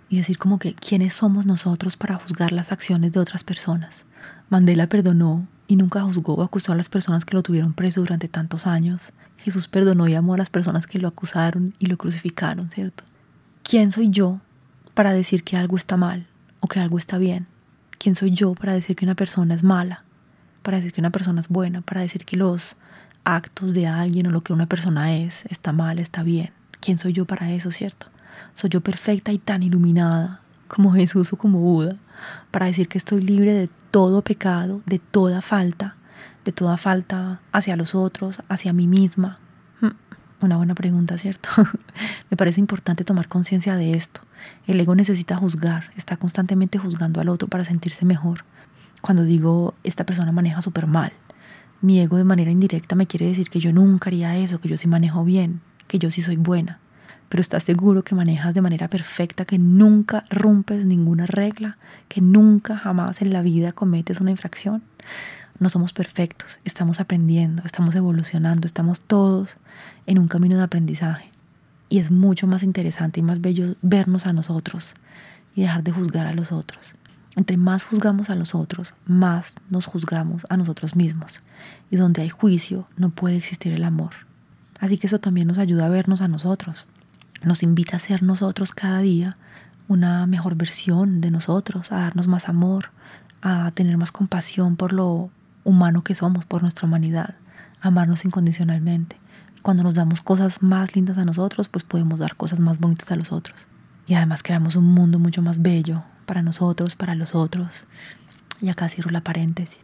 y 0.09 0.17
decir 0.17 0.37
como 0.37 0.59
que 0.59 0.75
quiénes 0.75 1.15
somos 1.15 1.47
nosotros 1.47 1.97
para 1.97 2.17
juzgar 2.17 2.51
las 2.51 2.73
acciones 2.73 3.13
de 3.13 3.21
otras 3.21 3.45
personas. 3.45 4.05
Mandela 4.51 4.89
perdonó 4.89 5.47
y 5.69 5.77
nunca 5.77 6.03
juzgó 6.03 6.35
o 6.35 6.43
acusó 6.43 6.73
a 6.73 6.77
las 6.77 6.89
personas 6.89 7.25
que 7.25 7.37
lo 7.37 7.45
tuvieron 7.45 7.73
preso 7.73 8.01
durante 8.01 8.27
tantos 8.27 8.67
años. 8.67 9.13
Jesús 9.37 9.69
perdonó 9.69 10.09
y 10.09 10.15
amó 10.17 10.35
a 10.35 10.39
las 10.39 10.51
personas 10.51 10.89
que 10.89 10.99
lo 10.99 11.07
acusaron 11.07 11.73
y 11.79 11.87
lo 11.87 11.99
crucificaron, 11.99 12.69
¿cierto? 12.69 13.05
¿Quién 13.63 13.93
soy 13.93 14.11
yo 14.11 14.41
para 14.97 15.13
decir 15.13 15.45
que 15.45 15.59
algo 15.59 15.77
está 15.77 15.99
mal 15.99 16.27
o 16.61 16.69
que 16.69 16.81
algo 16.81 16.97
está 16.97 17.19
bien? 17.19 17.47
¿Quién 17.99 18.15
soy 18.15 18.31
yo 18.31 18.55
para 18.55 18.73
decir 18.73 18.97
que 18.97 19.05
una 19.05 19.15
persona 19.15 19.55
es 19.55 19.63
mala? 19.63 20.05
Para 20.63 20.79
decir 20.79 20.95
que 20.95 21.03
una 21.03 21.11
persona 21.11 21.43
es 21.43 21.49
buena, 21.49 21.83
para 21.83 22.01
decir 22.01 22.25
que 22.25 22.39
los 22.39 22.77
actos 23.23 23.75
de 23.75 23.87
alguien 23.87 24.27
o 24.27 24.31
lo 24.31 24.41
que 24.41 24.55
una 24.55 24.65
persona 24.65 25.15
es 25.15 25.45
está 25.51 25.73
mal, 25.73 25.99
está 25.99 26.23
bien. 26.23 26.51
¿Quién 26.81 26.97
soy 26.97 27.13
yo 27.13 27.27
para 27.27 27.53
eso, 27.53 27.71
cierto? 27.71 28.07
Soy 28.55 28.71
yo 28.71 28.81
perfecta 28.81 29.33
y 29.33 29.39
tan 29.39 29.63
iluminada 29.63 30.41
como 30.67 30.91
Jesús 30.95 31.31
o 31.35 31.37
como 31.37 31.59
Buda 31.59 31.97
para 32.51 32.65
decir 32.65 32.89
que 32.89 32.97
estoy 32.97 33.21
libre 33.21 33.53
de 33.53 33.69
todo 33.91 34.23
pecado, 34.23 34.81
de 34.87 34.99
toda 34.99 35.43
falta, 35.43 35.95
de 36.47 36.53
toda 36.53 36.79
falta 36.79 37.43
hacia 37.53 37.77
los 37.77 37.95
otros, 37.95 38.39
hacia 38.49 38.73
mí 38.73 38.87
misma. 38.87 39.41
Una 40.41 40.57
buena 40.57 40.75
pregunta, 40.75 41.17
¿cierto? 41.17 41.49
Me 42.31 42.37
parece 42.37 42.61
importante 42.61 43.05
tomar 43.05 43.29
conciencia 43.29 43.77
de 43.77 43.93
esto. 43.93 44.21
El 44.67 44.79
ego 44.81 44.95
necesita 44.95 45.37
juzgar, 45.37 45.91
está 45.97 46.17
constantemente 46.17 46.79
juzgando 46.79 47.21
al 47.21 47.29
otro 47.29 47.49
para 47.49 47.65
sentirse 47.65 48.05
mejor. 48.05 48.45
Cuando 49.01 49.25
digo, 49.25 49.75
esta 49.83 50.05
persona 50.05 50.33
maneja 50.33 50.61
súper 50.61 50.87
mal, 50.87 51.13
mi 51.83 52.01
ego 52.01 52.17
de 52.17 52.25
manera 52.25 52.51
indirecta 52.51 52.97
me 52.97 53.07
quiere 53.07 53.27
decir 53.27 53.51
que 53.51 53.61
yo 53.61 53.73
nunca 53.73 54.09
haría 54.09 54.37
eso, 54.37 54.61
que 54.61 54.69
yo 54.69 54.77
sí 54.77 54.89
manejo 54.89 55.25
bien, 55.25 55.61
que 55.87 55.99
yo 55.99 56.11
sí 56.11 56.23
soy 56.23 56.37
buena. 56.37 56.81
Pero 57.29 57.41
estás 57.41 57.65
seguro 57.65 58.03
que 58.03 58.15
manejas 58.15 58.55
de 58.55 58.63
manera 58.63 58.89
perfecta, 58.89 59.45
que 59.45 59.59
nunca 59.59 60.25
rompes 60.31 60.85
ninguna 60.87 61.27
regla, 61.27 61.77
que 62.09 62.21
nunca 62.21 62.77
jamás 62.77 63.21
en 63.21 63.33
la 63.33 63.43
vida 63.43 63.73
cometes 63.73 64.21
una 64.21 64.31
infracción. 64.31 64.83
No 65.59 65.71
somos 65.71 65.93
perfectos, 65.93 66.59
estamos 66.65 67.01
aprendiendo, 67.01 67.63
estamos 67.65 67.95
evolucionando, 67.95 68.67
estamos 68.67 69.01
todos 69.01 69.57
en 70.07 70.19
un 70.19 70.29
camino 70.29 70.57
de 70.57 70.63
aprendizaje. 70.63 71.31
Y 71.89 71.99
es 71.99 72.11
mucho 72.11 72.47
más 72.47 72.63
interesante 72.63 73.21
y 73.21 73.23
más 73.23 73.41
bello 73.41 73.75
vernos 73.81 74.27
a 74.27 74.33
nosotros 74.33 74.95
y 75.55 75.63
dejar 75.63 75.83
de 75.83 75.93
juzgar 75.93 76.27
a 76.27 76.35
los 76.35 76.53
otros. 76.53 76.95
Entre 77.37 77.57
más 77.57 77.85
juzgamos 77.85 78.29
a 78.31 78.35
los 78.35 78.55
otros, 78.55 78.95
más 79.07 79.55
nos 79.71 79.87
juzgamos 79.87 80.47
a 80.49 80.57
nosotros 80.57 80.97
mismos. 80.97 81.43
Y 81.91 81.97
donde 81.97 82.23
hay 82.23 82.29
juicio, 82.29 82.89
no 82.97 83.11
puede 83.11 83.37
existir 83.37 83.73
el 83.73 83.85
amor. 83.85 84.13
Así 84.81 84.99
que 84.99 85.07
eso 85.07 85.21
también 85.21 85.47
nos 85.47 85.59
ayuda 85.59 85.87
a 85.87 85.91
vernos 85.91 86.21
a 86.21 86.29
nosotros. 86.29 86.87
Nos 87.43 87.63
invita 87.63 87.97
a 87.97 88.01
ser 88.01 88.23
nosotros 88.23 88.73
cada 88.73 89.01
día 89.01 89.37
una 89.89 90.27
mejor 90.27 90.57
versión 90.57 91.21
de 91.21 91.31
nosotros, 91.31 91.93
a 91.93 91.97
darnos 91.97 92.27
más 92.27 92.49
amor, 92.49 92.91
a 93.43 93.71
tener 93.73 93.97
más 93.97 94.13
compasión 94.13 94.77
por 94.77 94.93
lo 94.93 95.31
humano 95.67 96.03
que 96.03 96.15
somos, 96.15 96.47
por 96.47 96.63
nuestra 96.63 96.87
humanidad, 96.87 97.35
amarnos 97.83 98.25
incondicionalmente 98.25 99.19
cuando 99.67 99.83
nos 99.83 99.95
damos 99.95 100.23
cosas 100.23 100.63
más 100.63 100.95
lindas 100.95 101.19
a 101.19 101.25
nosotros, 101.25 101.67
pues 101.67 101.83
podemos 101.83 102.21
dar 102.21 102.37
cosas 102.37 102.61
más 102.61 102.79
bonitas 102.79 103.11
a 103.11 103.17
los 103.17 103.33
otros. 103.33 103.67
Y 104.07 104.15
además 104.15 104.45
creamos 104.45 104.77
un 104.77 104.85
mundo 104.85 105.19
mucho 105.19 105.43
más 105.43 105.61
bello 105.61 106.05
para 106.25 106.41
nosotros, 106.41 106.95
para 106.95 107.17
los 107.17 107.35
otros. 107.35 107.85
Y 108.61 108.69
acá 108.69 108.89
cierro 108.89 109.11
la 109.11 109.23
paréntesis. 109.23 109.81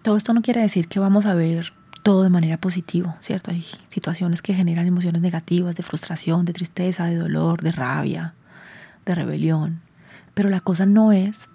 Todo 0.00 0.16
esto 0.16 0.32
no 0.32 0.40
quiere 0.40 0.62
decir 0.62 0.88
que 0.88 0.98
vamos 0.98 1.26
a 1.26 1.34
ver 1.34 1.74
todo 2.02 2.22
de 2.22 2.30
manera 2.30 2.56
positiva, 2.56 3.18
¿cierto? 3.20 3.50
Hay 3.50 3.66
situaciones 3.88 4.40
que 4.40 4.54
generan 4.54 4.86
emociones 4.86 5.20
negativas, 5.20 5.76
de 5.76 5.82
frustración, 5.82 6.46
de 6.46 6.54
tristeza, 6.54 7.04
de 7.04 7.16
dolor, 7.16 7.60
de 7.60 7.72
rabia, 7.72 8.32
de 9.04 9.14
rebelión. 9.14 9.82
Pero 10.32 10.48
la 10.48 10.60
cosa 10.60 10.86
no 10.86 11.12
es 11.12 11.50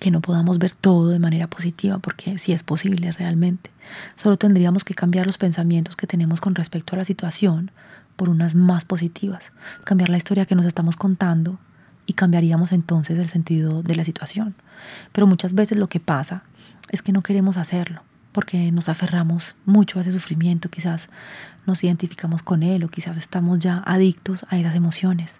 que 0.00 0.10
no 0.10 0.20
podamos 0.20 0.58
ver 0.58 0.74
todo 0.74 1.08
de 1.08 1.18
manera 1.18 1.46
positiva, 1.46 1.98
porque 1.98 2.38
si 2.38 2.52
es 2.52 2.62
posible 2.62 3.12
realmente. 3.12 3.70
Solo 4.16 4.36
tendríamos 4.36 4.84
que 4.84 4.94
cambiar 4.94 5.26
los 5.26 5.38
pensamientos 5.38 5.96
que 5.96 6.06
tenemos 6.06 6.40
con 6.40 6.54
respecto 6.54 6.94
a 6.94 6.98
la 6.98 7.04
situación 7.04 7.70
por 8.16 8.28
unas 8.28 8.54
más 8.54 8.84
positivas, 8.84 9.52
cambiar 9.84 10.08
la 10.08 10.16
historia 10.16 10.46
que 10.46 10.54
nos 10.54 10.66
estamos 10.66 10.96
contando 10.96 11.58
y 12.06 12.14
cambiaríamos 12.14 12.72
entonces 12.72 13.18
el 13.18 13.28
sentido 13.28 13.82
de 13.82 13.96
la 13.96 14.04
situación. 14.04 14.54
Pero 15.12 15.26
muchas 15.26 15.54
veces 15.54 15.78
lo 15.78 15.88
que 15.88 16.00
pasa 16.00 16.42
es 16.90 17.02
que 17.02 17.12
no 17.12 17.22
queremos 17.22 17.56
hacerlo, 17.56 18.02
porque 18.32 18.70
nos 18.72 18.88
aferramos 18.88 19.56
mucho 19.64 19.98
a 19.98 20.02
ese 20.02 20.12
sufrimiento, 20.12 20.68
quizás 20.68 21.08
nos 21.66 21.82
identificamos 21.82 22.42
con 22.42 22.62
él 22.62 22.84
o 22.84 22.88
quizás 22.88 23.16
estamos 23.16 23.58
ya 23.58 23.82
adictos 23.86 24.44
a 24.48 24.58
esas 24.58 24.74
emociones. 24.74 25.36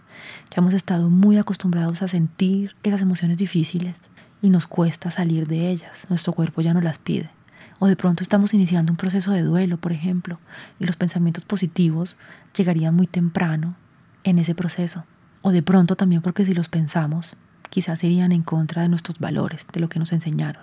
Ya 0.51 0.63
hemos 0.63 0.75
estado 0.75 1.11
muy 1.11 1.37
acostumbrados 1.39 2.03
a 2.03 2.09
sentir 2.09 2.75
esas 2.83 3.03
emociones 3.03 3.37
difíciles 3.37 4.01
y 4.43 4.51
nos 4.51 4.67
cuesta 4.67 5.11
salir 5.11 5.47
de 5.47 5.71
ellas, 5.71 6.07
nuestro 6.09 6.33
cuerpo 6.33 6.61
ya 6.61 6.75
no 6.75 6.81
las 6.81 6.99
pide. 6.99 7.31
O 7.79 7.87
de 7.87 7.97
pronto 7.97 8.23
estamos 8.23 8.55
iniciando 8.55 8.93
un 8.93 8.97
proceso 8.97 9.33
de 9.33 9.43
duelo, 9.43 9.79
por 9.79 9.93
ejemplo, 9.93 10.39
y 10.79 10.87
los 10.87 10.97
pensamientos 10.97 11.45
positivos 11.45 12.17
llegarían 12.57 12.95
muy 12.95 13.07
temprano 13.07 13.75
en 14.23 14.39
ese 14.39 14.55
proceso. 14.55 15.05
O 15.43 15.51
de 15.51 15.63
pronto 15.63 15.97
también 15.97 16.23
porque 16.23 16.45
si 16.45 16.55
los 16.55 16.69
pensamos, 16.69 17.37
quizás 17.71 18.05
irían 18.05 18.33
en 18.33 18.43
contra 18.43 18.83
de 18.83 18.89
nuestros 18.89 19.19
valores, 19.19 19.67
de 19.73 19.81
lo 19.81 19.89
que 19.89 19.99
nos 19.99 20.13
enseñaron. 20.13 20.63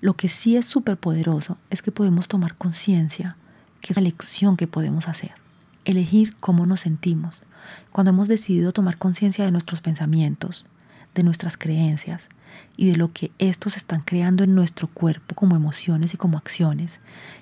Lo 0.00 0.14
que 0.14 0.28
sí 0.28 0.56
es 0.56 0.66
súper 0.66 0.96
poderoso 0.96 1.58
es 1.70 1.82
que 1.82 1.92
podemos 1.92 2.28
tomar 2.28 2.54
conciencia 2.54 3.36
que 3.80 3.92
es 3.92 3.98
una 3.98 4.06
elección 4.06 4.56
que 4.56 4.66
podemos 4.66 5.08
hacer. 5.08 5.32
Elegir 5.84 6.36
cómo 6.40 6.66
nos 6.66 6.80
sentimos. 6.80 7.42
Cuando 7.92 8.10
hemos 8.10 8.28
decidido 8.28 8.72
tomar 8.72 8.98
conciencia 8.98 9.44
de 9.44 9.50
nuestros 9.50 9.80
pensamientos, 9.80 10.66
de 11.14 11.22
nuestras 11.22 11.56
creencias, 11.56 12.22
y 12.76 12.90
de 12.90 12.96
lo 12.96 13.12
que 13.12 13.32
estos 13.38 13.76
están 13.76 14.00
creando 14.00 14.44
en 14.44 14.54
nuestro 14.54 14.88
cuerpo 14.88 15.34
como 15.34 15.56
emociones 15.56 16.14
y 16.14 16.16
como 16.16 16.38
acciones 16.38 17.00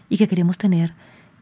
y 0.09 0.17
que 0.17 0.29
queremos 0.29 0.59
tener 0.59 0.95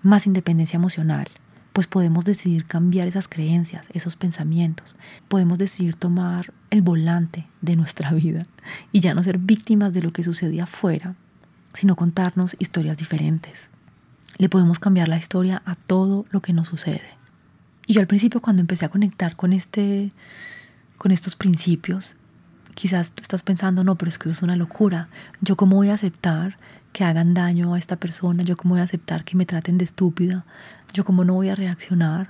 más 0.02 0.26
independencia 0.26 0.76
emocional, 0.76 1.28
pues 1.72 1.86
podemos 1.86 2.24
decidir 2.24 2.64
cambiar 2.64 3.06
esas 3.06 3.28
creencias, 3.28 3.86
esos 3.92 4.16
pensamientos. 4.16 4.96
Podemos 5.28 5.58
decidir 5.58 5.94
tomar 5.94 6.52
el 6.70 6.80
volante 6.80 7.46
de 7.60 7.76
nuestra 7.76 8.12
vida 8.14 8.46
y 8.92 9.00
ya 9.00 9.14
no 9.14 9.22
ser 9.22 9.38
víctimas 9.38 9.92
de 9.92 10.02
lo 10.02 10.12
que 10.12 10.22
sucedía 10.22 10.64
afuera, 10.64 11.16
sino 11.74 11.96
contarnos 11.96 12.56
historias 12.58 12.96
diferentes. 12.96 13.68
Le 14.38 14.48
podemos 14.48 14.78
cambiar 14.78 15.08
la 15.08 15.18
historia 15.18 15.62
a 15.66 15.74
todo 15.74 16.24
lo 16.30 16.40
que 16.40 16.52
nos 16.52 16.68
sucede. 16.68 17.16
Y 17.86 17.92
yo 17.92 18.00
al 18.00 18.06
principio 18.06 18.40
cuando 18.40 18.60
empecé 18.60 18.84
a 18.84 18.90
conectar 18.90 19.36
con 19.36 19.52
este 19.52 20.12
con 20.96 21.12
estos 21.12 21.36
principios, 21.36 22.14
quizás 22.76 23.10
tú 23.12 23.22
estás 23.22 23.42
pensando, 23.42 23.82
no, 23.82 23.96
pero 23.96 24.10
es 24.10 24.18
que 24.18 24.28
eso 24.28 24.36
es 24.36 24.42
una 24.42 24.54
locura. 24.54 25.08
¿Yo 25.40 25.56
cómo 25.56 25.76
voy 25.76 25.88
a 25.88 25.94
aceptar 25.94 26.58
que 26.92 27.04
hagan 27.04 27.32
daño 27.32 27.74
a 27.74 27.78
esta 27.78 27.96
persona? 27.96 28.44
¿Yo 28.44 28.56
cómo 28.56 28.74
voy 28.74 28.82
a 28.82 28.84
aceptar 28.84 29.24
que 29.24 29.34
me 29.34 29.46
traten 29.46 29.78
de 29.78 29.86
estúpida? 29.86 30.44
¿Yo 30.92 31.04
cómo 31.04 31.24
no 31.24 31.32
voy 31.32 31.48
a 31.48 31.54
reaccionar 31.54 32.28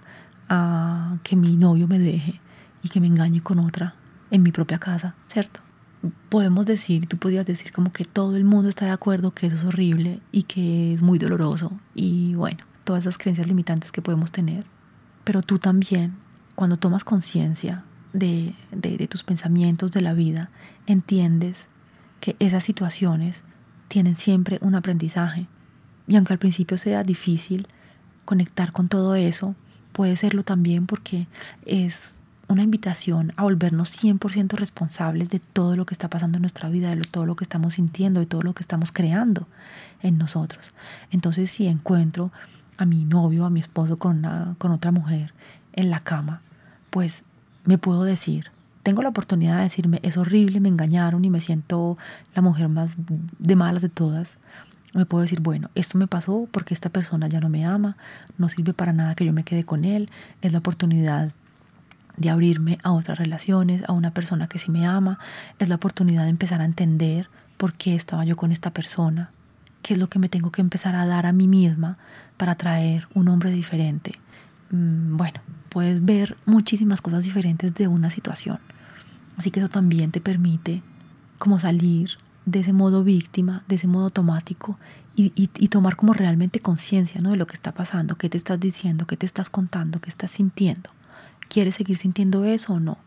a 0.49 1.19
que 1.25 1.35
mi 1.35 1.57
novio 1.57 1.89
me 1.89 1.99
deje 1.99 2.41
y 2.83 2.89
que 2.89 3.01
me 3.01 3.09
engañe 3.09 3.43
con 3.43 3.59
otra 3.59 3.97
en 4.31 4.45
mi 4.45 4.53
propia 4.53 4.79
casa? 4.79 5.17
¿Cierto? 5.29 5.61
Podemos 6.29 6.65
decir, 6.65 7.09
tú 7.09 7.17
podrías 7.17 7.45
decir 7.45 7.73
como 7.73 7.93
que 7.93 8.05
todo 8.05 8.37
el 8.37 8.45
mundo 8.45 8.69
está 8.69 8.85
de 8.85 8.93
acuerdo 8.93 9.33
que 9.33 9.49
eso 9.49 9.57
es 9.57 9.65
horrible 9.65 10.21
y 10.31 10.45
que 10.45 10.95
es 10.95 11.03
muy 11.03 11.19
doloroso 11.19 11.73
y 11.93 12.37
bueno, 12.37 12.59
todas 12.85 13.03
esas 13.03 13.19
creencias 13.19 13.49
limitantes 13.49 13.91
que 13.91 14.01
podemos 14.01 14.31
tener. 14.31 14.65
Pero 15.25 15.43
tú 15.43 15.59
también, 15.59 16.15
cuando 16.55 16.77
tomas 16.77 17.03
conciencia 17.03 17.83
de, 18.19 18.55
de, 18.73 19.09
tus 19.09 19.23
pensamientos 19.23 19.93
de 19.93 20.01
la 20.01 20.15
vida, 20.15 20.51
entiendes 20.87 21.67
que 22.21 22.37
esas 22.39 22.65
situaciones 22.65 23.43
tienen 23.89 24.17
siempre 24.17 24.59
un 24.63 24.75
aprendizaje. 24.75 25.47
Y 26.07 26.17
aunque 26.17 26.33
al 26.33 26.39
principio 26.39 26.79
sea 26.79 27.03
difícil 27.03 27.67
conectar 28.25 28.73
con 28.73 28.89
todo 28.89 29.15
eso, 29.15 29.55
puede 29.93 30.17
serlo 30.17 30.43
también 30.43 30.87
porque 30.87 31.27
es 31.65 32.17
una 32.49 32.63
invitación 32.63 33.33
a 33.37 33.43
volvernos 33.43 34.03
100% 34.03 34.53
responsables 34.53 35.31
de 35.31 35.41
todo 35.41 35.77
lo 35.77 35.85
que 35.85 35.95
está 35.95 36.09
pasando 36.09 36.39
en 36.39 36.43
nuestra 36.43 36.69
vida, 36.69 36.95
de 36.95 37.03
todo 37.03 37.27
lo 37.27 37.37
que 37.37 37.45
estamos 37.45 37.75
sintiendo, 37.75 38.21
de 38.21 38.27
todo 38.27 38.43
lo 38.43 38.55
que 38.55 38.63
estamos 38.63 38.93
creando 38.93 39.49
en 40.03 40.17
nosotros. 40.17 40.71
Entonces, 41.11 41.51
si 41.51 41.67
encuentro 41.67 42.33
a 42.79 42.87
mi 42.87 43.05
novio, 43.05 43.45
a 43.45 43.51
mi 43.51 43.61
esposo 43.61 43.99
con, 43.99 44.57
con 44.59 44.71
otra 44.71 44.93
mujer 44.93 45.35
en 45.73 45.91
la 45.91 46.01
cama, 46.01 46.43
pues 46.91 47.25
me 47.67 47.79
puedo 47.79 48.05
decir, 48.05 48.51
tengo 48.83 49.03
la 49.03 49.09
oportunidad 49.09 49.57
de 49.57 49.65
decirme, 49.65 49.99
es 50.03 50.17
horrible, 50.17 50.61
me 50.61 50.69
engañaron 50.69 51.25
y 51.25 51.31
me 51.31 51.41
siento 51.41 51.99
la 52.35 52.43
mujer 52.43 52.69
más 52.69 52.95
de 52.97 53.57
malas 53.57 53.83
de 53.83 53.89
todas. 53.89 54.39
Me 54.95 55.05
puedo 55.05 55.23
decir, 55.23 55.41
bueno, 55.41 55.71
esto 55.75 55.99
me 55.99 56.07
pasó 56.07 56.49
porque 56.53 56.73
esta 56.73 56.89
persona 56.89 57.27
ya 57.27 57.41
no 57.41 57.49
me 57.49 57.67
ama, 57.67 57.97
no 58.39 58.49
sirve 58.49 58.73
para 58.73 58.93
nada 58.93 59.17
que 59.17 59.25
yo 59.25 59.33
me 59.33 59.43
quede 59.45 59.65
con 59.65 59.85
él, 59.85 60.09
es 60.41 60.53
la 60.53 60.61
oportunidad 60.61 61.33
de 62.17 62.31
abrirme 62.31 62.79
a 62.83 62.93
otras 62.93 63.19
relaciones, 63.19 63.83
a 63.89 63.93
una 63.93 64.13
persona 64.13 64.49
que 64.49 64.59
sí 64.59 64.71
me 64.71 64.87
ama, 64.87 65.19
es 65.59 65.69
la 65.69 65.75
oportunidad 65.75 66.23
de 66.23 66.31
empezar 66.31 66.61
a 66.61 66.65
entender 66.65 67.29
por 67.57 67.75
qué 67.75 67.95
estaba 67.95 68.25
yo 68.25 68.37
con 68.37 68.53
esta 68.53 68.71
persona, 68.71 69.31
qué 69.83 69.95
es 69.95 69.99
lo 69.99 70.09
que 70.09 70.19
me 70.19 70.29
tengo 70.29 70.51
que 70.51 70.61
empezar 70.61 70.95
a 70.95 71.07
dar 71.07 71.27
a 71.27 71.33
mí 71.33 71.49
misma 71.49 71.99
para 72.37 72.55
traer 72.55 73.09
un 73.15 73.29
hombre 73.29 73.51
diferente. 73.51 74.13
Mm, 74.71 75.17
bueno, 75.17 75.41
puedes 75.69 76.05
ver 76.05 76.37
muchísimas 76.47 77.01
cosas 77.01 77.25
diferentes 77.25 77.75
de 77.75 77.89
una 77.89 78.11
situación. 78.11 78.59
Así 79.37 79.51
que 79.51 79.61
eso 79.61 79.69
también 79.69 80.11
te 80.11 80.21
permite 80.21 80.83
como 81.39 81.59
salir 81.59 82.11
de 82.47 82.61
ese 82.61 82.73
modo 82.73 83.05
víctima, 83.05 83.65
de 83.69 83.75
ese 83.75 83.89
modo 83.89 84.05
automático 84.05 84.79
y, 85.17 85.29
tomar 85.69 85.97
como 85.97 86.13
realmente 86.13 86.61
conciencia 86.61 87.21
¿no? 87.21 87.31
de 87.31 87.37
lo 87.37 87.47
que 87.47 87.55
está 87.55 87.73
pasando, 87.73 88.17
qué 88.17 88.29
te 88.29 88.37
estás 88.37 88.61
diciendo, 88.61 89.07
qué 89.07 89.17
te 89.17 89.27
estás 89.27 89.51
contando, 89.51 90.01
qué 90.01 90.11
estás 90.11 90.31
sintiendo. 90.31 90.91
¿Quieres 91.49 91.77
seguir 91.77 91.97
sintiendo 91.97 92.45
eso 92.45 92.75
o 92.75 92.81
no? 92.81 92.99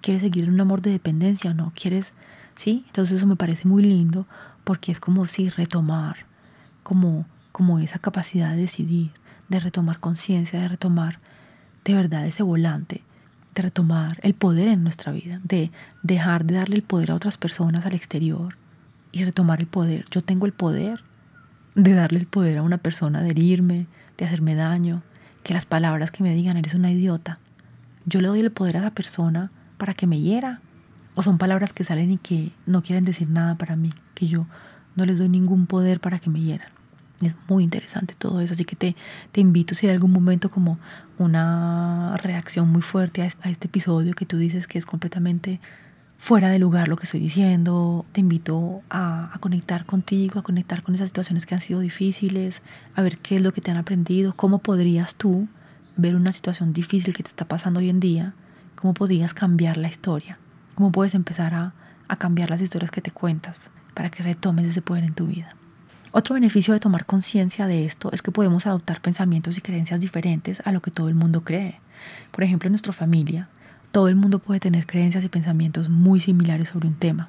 ¿Quieres 0.00 0.22
seguir 0.22 0.44
en 0.44 0.52
un 0.52 0.60
amor 0.60 0.80
de 0.80 0.90
dependencia 0.90 1.50
o 1.50 1.54
no? 1.54 1.72
¿Quieres? 1.74 2.12
¿Sí? 2.54 2.84
Entonces 2.86 3.18
eso 3.18 3.26
me 3.26 3.36
parece 3.36 3.66
muy 3.66 3.82
lindo 3.82 4.26
porque 4.64 4.92
es 4.92 5.00
como 5.00 5.26
si 5.26 5.48
retomar, 5.48 6.26
como, 6.82 7.26
como 7.52 7.78
esa 7.80 7.98
capacidad 7.98 8.50
de 8.50 8.62
decidir, 8.62 9.10
de 9.48 9.60
retomar 9.60 10.00
conciencia, 10.00 10.60
de 10.60 10.68
retomar 10.68 11.18
de 11.84 11.94
verdad 11.94 12.26
ese 12.26 12.42
volante 12.42 13.02
de 13.56 13.62
retomar 13.62 14.18
el 14.22 14.34
poder 14.34 14.68
en 14.68 14.84
nuestra 14.84 15.12
vida, 15.12 15.40
de 15.42 15.72
dejar 16.02 16.44
de 16.44 16.56
darle 16.56 16.76
el 16.76 16.82
poder 16.82 17.10
a 17.10 17.14
otras 17.14 17.38
personas 17.38 17.86
al 17.86 17.94
exterior 17.94 18.56
y 19.12 19.24
retomar 19.24 19.60
el 19.60 19.66
poder. 19.66 20.04
Yo 20.10 20.22
tengo 20.22 20.44
el 20.44 20.52
poder 20.52 21.00
de 21.74 21.94
darle 21.94 22.18
el 22.18 22.26
poder 22.26 22.58
a 22.58 22.62
una 22.62 22.76
persona, 22.76 23.22
de 23.22 23.30
herirme, 23.30 23.86
de 24.18 24.26
hacerme 24.26 24.54
daño, 24.54 25.02
que 25.42 25.54
las 25.54 25.64
palabras 25.64 26.10
que 26.10 26.22
me 26.22 26.34
digan 26.34 26.58
eres 26.58 26.74
una 26.74 26.90
idiota. 26.90 27.38
Yo 28.04 28.20
le 28.20 28.28
doy 28.28 28.40
el 28.40 28.52
poder 28.52 28.76
a 28.76 28.80
esa 28.80 28.90
persona 28.90 29.50
para 29.78 29.94
que 29.94 30.06
me 30.06 30.20
hiera. 30.20 30.60
O 31.14 31.22
son 31.22 31.38
palabras 31.38 31.72
que 31.72 31.82
salen 31.82 32.10
y 32.10 32.18
que 32.18 32.52
no 32.66 32.82
quieren 32.82 33.06
decir 33.06 33.30
nada 33.30 33.54
para 33.54 33.74
mí, 33.74 33.88
que 34.14 34.26
yo 34.26 34.46
no 34.96 35.06
les 35.06 35.16
doy 35.16 35.30
ningún 35.30 35.66
poder 35.66 35.98
para 35.98 36.18
que 36.18 36.28
me 36.28 36.42
hieran. 36.42 36.75
Es 37.22 37.36
muy 37.48 37.64
interesante 37.64 38.14
todo 38.18 38.40
eso, 38.40 38.52
así 38.52 38.64
que 38.64 38.76
te, 38.76 38.94
te 39.32 39.40
invito 39.40 39.74
si 39.74 39.86
hay 39.86 39.92
algún 39.94 40.12
momento 40.12 40.50
como 40.50 40.78
una 41.18 42.16
reacción 42.18 42.68
muy 42.68 42.82
fuerte 42.82 43.22
a 43.22 43.26
este 43.48 43.68
episodio 43.68 44.12
que 44.12 44.26
tú 44.26 44.36
dices 44.36 44.66
que 44.66 44.76
es 44.76 44.84
completamente 44.84 45.60
fuera 46.18 46.48
de 46.48 46.58
lugar 46.58 46.88
lo 46.88 46.96
que 46.96 47.04
estoy 47.04 47.20
diciendo, 47.20 48.04
te 48.12 48.20
invito 48.20 48.82
a, 48.90 49.34
a, 49.34 49.38
conectar 49.38 49.84
contigo, 49.84 50.40
a 50.40 50.42
conectar 50.42 50.82
con 50.82 50.94
esas 50.94 51.10
situaciones 51.10 51.46
que 51.46 51.54
han 51.54 51.60
sido 51.60 51.80
difíciles, 51.80 52.62
a 52.94 53.02
ver 53.02 53.18
qué 53.18 53.36
es 53.36 53.42
lo 53.42 53.52
que 53.52 53.60
te 53.60 53.70
han 53.70 53.76
aprendido, 53.76 54.34
cómo 54.34 54.58
podrías 54.58 55.14
tú 55.14 55.48
ver 55.96 56.16
una 56.16 56.32
situación 56.32 56.72
difícil 56.72 57.14
que 57.14 57.22
te 57.22 57.28
está 57.28 57.44
pasando 57.44 57.80
hoy 57.80 57.90
en 57.90 58.00
día, 58.00 58.34
cómo 58.74 58.94
podrías 58.94 59.34
cambiar 59.34 59.76
la 59.76 59.88
historia, 59.88 60.38
cómo 60.74 60.92
puedes 60.92 61.14
empezar 61.14 61.54
a, 61.54 61.74
a 62.08 62.16
cambiar 62.16 62.50
las 62.50 62.60
historias 62.60 62.90
que 62.90 63.00
te 63.00 63.10
cuentas 63.10 63.70
para 63.94 64.10
que 64.10 64.22
retomes 64.22 64.68
ese 64.68 64.82
poder 64.82 65.04
en 65.04 65.14
tu 65.14 65.26
vida. 65.26 65.48
Otro 66.18 66.32
beneficio 66.32 66.72
de 66.72 66.80
tomar 66.80 67.04
conciencia 67.04 67.66
de 67.66 67.84
esto 67.84 68.10
es 68.10 68.22
que 68.22 68.32
podemos 68.32 68.66
adoptar 68.66 69.02
pensamientos 69.02 69.58
y 69.58 69.60
creencias 69.60 70.00
diferentes 70.00 70.62
a 70.64 70.72
lo 70.72 70.80
que 70.80 70.90
todo 70.90 71.10
el 71.10 71.14
mundo 71.14 71.42
cree. 71.42 71.78
Por 72.30 72.42
ejemplo, 72.42 72.68
en 72.68 72.72
nuestra 72.72 72.94
familia, 72.94 73.50
todo 73.92 74.08
el 74.08 74.16
mundo 74.16 74.38
puede 74.38 74.58
tener 74.58 74.86
creencias 74.86 75.24
y 75.24 75.28
pensamientos 75.28 75.90
muy 75.90 76.20
similares 76.20 76.70
sobre 76.70 76.88
un 76.88 76.94
tema. 76.94 77.28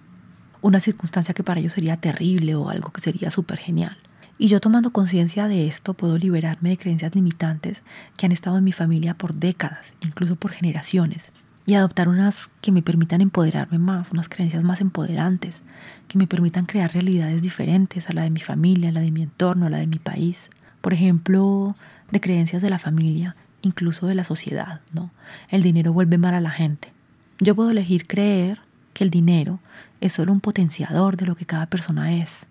Una 0.61 0.79
circunstancia 0.79 1.33
que 1.33 1.43
para 1.43 1.59
ellos 1.59 1.73
sería 1.73 1.97
terrible 1.97 2.55
o 2.55 2.69
algo 2.69 2.93
que 2.93 3.01
sería 3.01 3.29
súper 3.29 3.57
genial. 3.57 3.97
Y 4.37 4.47
yo 4.47 4.61
tomando 4.61 4.93
conciencia 4.93 5.49
de 5.49 5.67
esto 5.67 5.93
puedo 5.93 6.17
liberarme 6.17 6.69
de 6.69 6.77
creencias 6.77 7.13
limitantes 7.13 7.81
que 8.15 8.25
han 8.25 8.31
estado 8.31 8.57
en 8.57 8.63
mi 8.63 8.71
familia 8.71 9.15
por 9.15 9.33
décadas, 9.33 9.95
incluso 9.99 10.37
por 10.37 10.51
generaciones, 10.51 11.33
y 11.67 11.75
adoptar 11.75 12.07
unas 12.07 12.49
que 12.61 12.71
me 12.71 12.81
permitan 12.81 13.19
empoderarme 13.19 13.77
más, 13.77 14.11
unas 14.11 14.29
creencias 14.29 14.63
más 14.63 14.79
empoderantes, 14.79 15.61
que 16.07 16.17
me 16.17 16.25
permitan 16.25 16.65
crear 16.65 16.93
realidades 16.93 17.41
diferentes 17.41 18.09
a 18.09 18.13
la 18.13 18.21
de 18.21 18.29
mi 18.29 18.39
familia, 18.39 18.89
a 18.89 18.93
la 18.93 19.01
de 19.01 19.11
mi 19.11 19.21
entorno, 19.21 19.65
a 19.65 19.69
la 19.69 19.77
de 19.77 19.85
mi 19.85 19.99
país. 19.99 20.49
Por 20.79 20.93
ejemplo, 20.93 21.75
de 22.09 22.21
creencias 22.21 22.61
de 22.61 22.69
la 22.69 22.79
familia, 22.79 23.35
incluso 23.63 24.07
de 24.07 24.15
la 24.15 24.23
sociedad, 24.23 24.79
¿no? 24.93 25.11
El 25.49 25.61
dinero 25.61 25.91
vuelve 25.91 26.17
mal 26.17 26.35
a 26.35 26.39
la 26.39 26.51
gente. 26.51 26.93
Yo 27.39 27.53
puedo 27.53 27.71
elegir 27.71 28.07
creer 28.07 28.61
que 28.93 29.03
el 29.03 29.09
dinero 29.09 29.59
es 29.99 30.13
solo 30.13 30.31
un 30.31 30.39
potenciador 30.39 31.17
de 31.17 31.25
lo 31.25 31.35
que 31.35 31.45
cada 31.45 31.65
persona 31.65 32.15
es. 32.15 32.45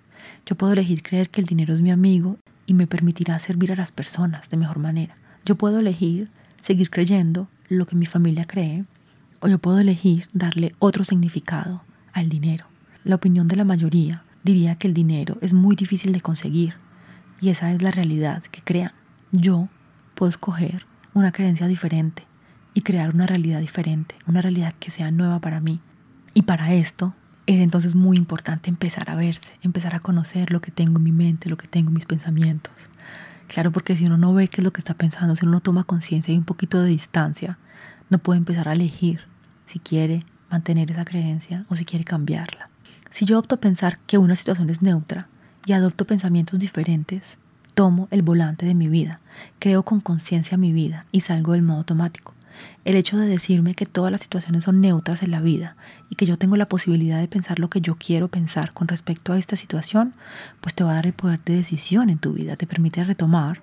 Yo 0.44 0.56
puedo 0.56 0.74
elegir 0.74 1.02
creer 1.02 1.30
que 1.30 1.40
el 1.40 1.46
dinero 1.46 1.72
es 1.72 1.80
mi 1.80 1.90
amigo 1.90 2.36
y 2.66 2.74
me 2.74 2.86
permitirá 2.86 3.38
servir 3.38 3.72
a 3.72 3.76
las 3.76 3.92
personas 3.92 4.50
de 4.50 4.58
mejor 4.58 4.78
manera. 4.78 5.16
Yo 5.46 5.54
puedo 5.54 5.78
elegir 5.78 6.28
seguir 6.60 6.90
creyendo 6.90 7.48
lo 7.70 7.86
que 7.86 7.96
mi 7.96 8.04
familia 8.04 8.44
cree 8.44 8.84
o 9.46 9.48
yo 9.48 9.60
puedo 9.60 9.78
elegir 9.78 10.26
darle 10.32 10.74
otro 10.80 11.04
significado 11.04 11.84
al 12.12 12.28
dinero. 12.28 12.66
La 13.04 13.14
opinión 13.14 13.46
de 13.46 13.54
la 13.54 13.64
mayoría 13.64 14.24
diría 14.42 14.74
que 14.74 14.88
el 14.88 14.94
dinero 14.94 15.38
es 15.40 15.54
muy 15.54 15.76
difícil 15.76 16.12
de 16.12 16.20
conseguir 16.20 16.74
y 17.40 17.50
esa 17.50 17.70
es 17.70 17.80
la 17.80 17.92
realidad 17.92 18.42
que 18.42 18.60
crean. 18.60 18.90
Yo 19.30 19.68
puedo 20.16 20.30
escoger 20.30 20.84
una 21.14 21.30
creencia 21.30 21.68
diferente 21.68 22.26
y 22.74 22.80
crear 22.80 23.14
una 23.14 23.24
realidad 23.24 23.60
diferente, 23.60 24.16
una 24.26 24.42
realidad 24.42 24.72
que 24.80 24.90
sea 24.90 25.12
nueva 25.12 25.40
para 25.40 25.60
mí. 25.60 25.78
Y 26.34 26.42
para 26.42 26.74
esto 26.74 27.14
es 27.46 27.58
entonces 27.58 27.94
muy 27.94 28.16
importante 28.16 28.68
empezar 28.68 29.10
a 29.10 29.14
verse, 29.14 29.52
empezar 29.62 29.94
a 29.94 30.00
conocer 30.00 30.50
lo 30.50 30.60
que 30.60 30.72
tengo 30.72 30.96
en 30.96 31.04
mi 31.04 31.12
mente, 31.12 31.48
lo 31.48 31.56
que 31.56 31.68
tengo 31.68 31.90
en 31.90 31.94
mis 31.94 32.06
pensamientos. 32.06 32.72
Claro, 33.46 33.70
porque 33.70 33.96
si 33.96 34.06
uno 34.06 34.18
no 34.18 34.34
ve 34.34 34.48
qué 34.48 34.60
es 34.60 34.64
lo 34.64 34.72
que 34.72 34.80
está 34.80 34.94
pensando, 34.94 35.36
si 35.36 35.44
uno 35.44 35.52
no 35.52 35.60
toma 35.60 35.84
conciencia 35.84 36.34
y 36.34 36.36
un 36.36 36.44
poquito 36.44 36.82
de 36.82 36.88
distancia, 36.88 37.58
no 38.10 38.18
puede 38.18 38.38
empezar 38.38 38.68
a 38.68 38.72
elegir 38.72 39.20
si 39.66 39.78
quiere 39.78 40.20
mantener 40.50 40.90
esa 40.90 41.04
creencia 41.04 41.64
o 41.68 41.76
si 41.76 41.84
quiere 41.84 42.04
cambiarla. 42.04 42.70
Si 43.10 43.24
yo 43.24 43.38
opto 43.38 43.56
a 43.56 43.60
pensar 43.60 43.98
que 44.06 44.18
una 44.18 44.36
situación 44.36 44.70
es 44.70 44.82
neutra 44.82 45.28
y 45.64 45.72
adopto 45.72 46.06
pensamientos 46.06 46.58
diferentes, 46.58 47.38
tomo 47.74 48.08
el 48.10 48.22
volante 48.22 48.66
de 48.66 48.74
mi 48.74 48.88
vida, 48.88 49.20
creo 49.58 49.82
con 49.82 50.00
conciencia 50.00 50.56
mi 50.56 50.72
vida 50.72 51.06
y 51.12 51.20
salgo 51.20 51.52
del 51.52 51.62
modo 51.62 51.78
automático. 51.78 52.34
El 52.84 52.94
hecho 52.94 53.18
de 53.18 53.26
decirme 53.26 53.74
que 53.74 53.84
todas 53.84 54.10
las 54.10 54.22
situaciones 54.22 54.64
son 54.64 54.80
neutras 54.80 55.22
en 55.22 55.30
la 55.30 55.40
vida 55.40 55.76
y 56.08 56.14
que 56.14 56.24
yo 56.24 56.38
tengo 56.38 56.56
la 56.56 56.68
posibilidad 56.68 57.20
de 57.20 57.28
pensar 57.28 57.58
lo 57.58 57.68
que 57.68 57.80
yo 57.80 57.96
quiero 57.96 58.28
pensar 58.28 58.72
con 58.72 58.88
respecto 58.88 59.32
a 59.32 59.38
esta 59.38 59.56
situación, 59.56 60.14
pues 60.60 60.74
te 60.74 60.84
va 60.84 60.92
a 60.92 60.94
dar 60.94 61.06
el 61.06 61.12
poder 61.12 61.40
de 61.44 61.56
decisión 61.56 62.08
en 62.08 62.18
tu 62.18 62.32
vida, 62.32 62.56
te 62.56 62.66
permite 62.66 63.04
retomar 63.04 63.60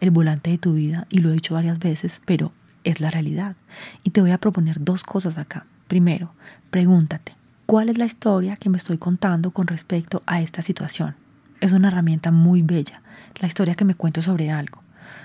el 0.00 0.10
volante 0.10 0.50
de 0.50 0.58
tu 0.58 0.72
vida 0.72 1.06
y 1.10 1.18
lo 1.18 1.30
he 1.30 1.34
dicho 1.34 1.54
varias 1.54 1.78
veces, 1.78 2.22
pero 2.24 2.52
es 2.84 3.00
la 3.00 3.10
realidad. 3.10 3.56
Y 4.02 4.10
te 4.10 4.20
voy 4.20 4.30
a 4.30 4.38
proponer 4.38 4.76
dos 4.80 5.04
cosas 5.04 5.38
acá. 5.38 5.66
Primero, 5.88 6.32
pregúntate, 6.70 7.34
¿cuál 7.66 7.88
es 7.88 7.98
la 7.98 8.04
historia 8.04 8.56
que 8.56 8.68
me 8.70 8.76
estoy 8.76 8.98
contando 8.98 9.50
con 9.50 9.66
respecto 9.66 10.22
a 10.26 10.40
esta 10.40 10.62
situación? 10.62 11.16
Es 11.60 11.72
una 11.72 11.88
herramienta 11.88 12.30
muy 12.30 12.62
bella, 12.62 13.02
la 13.40 13.48
historia 13.48 13.74
que 13.74 13.84
me 13.84 13.94
cuento 13.94 14.20
sobre 14.20 14.50
algo. 14.50 14.82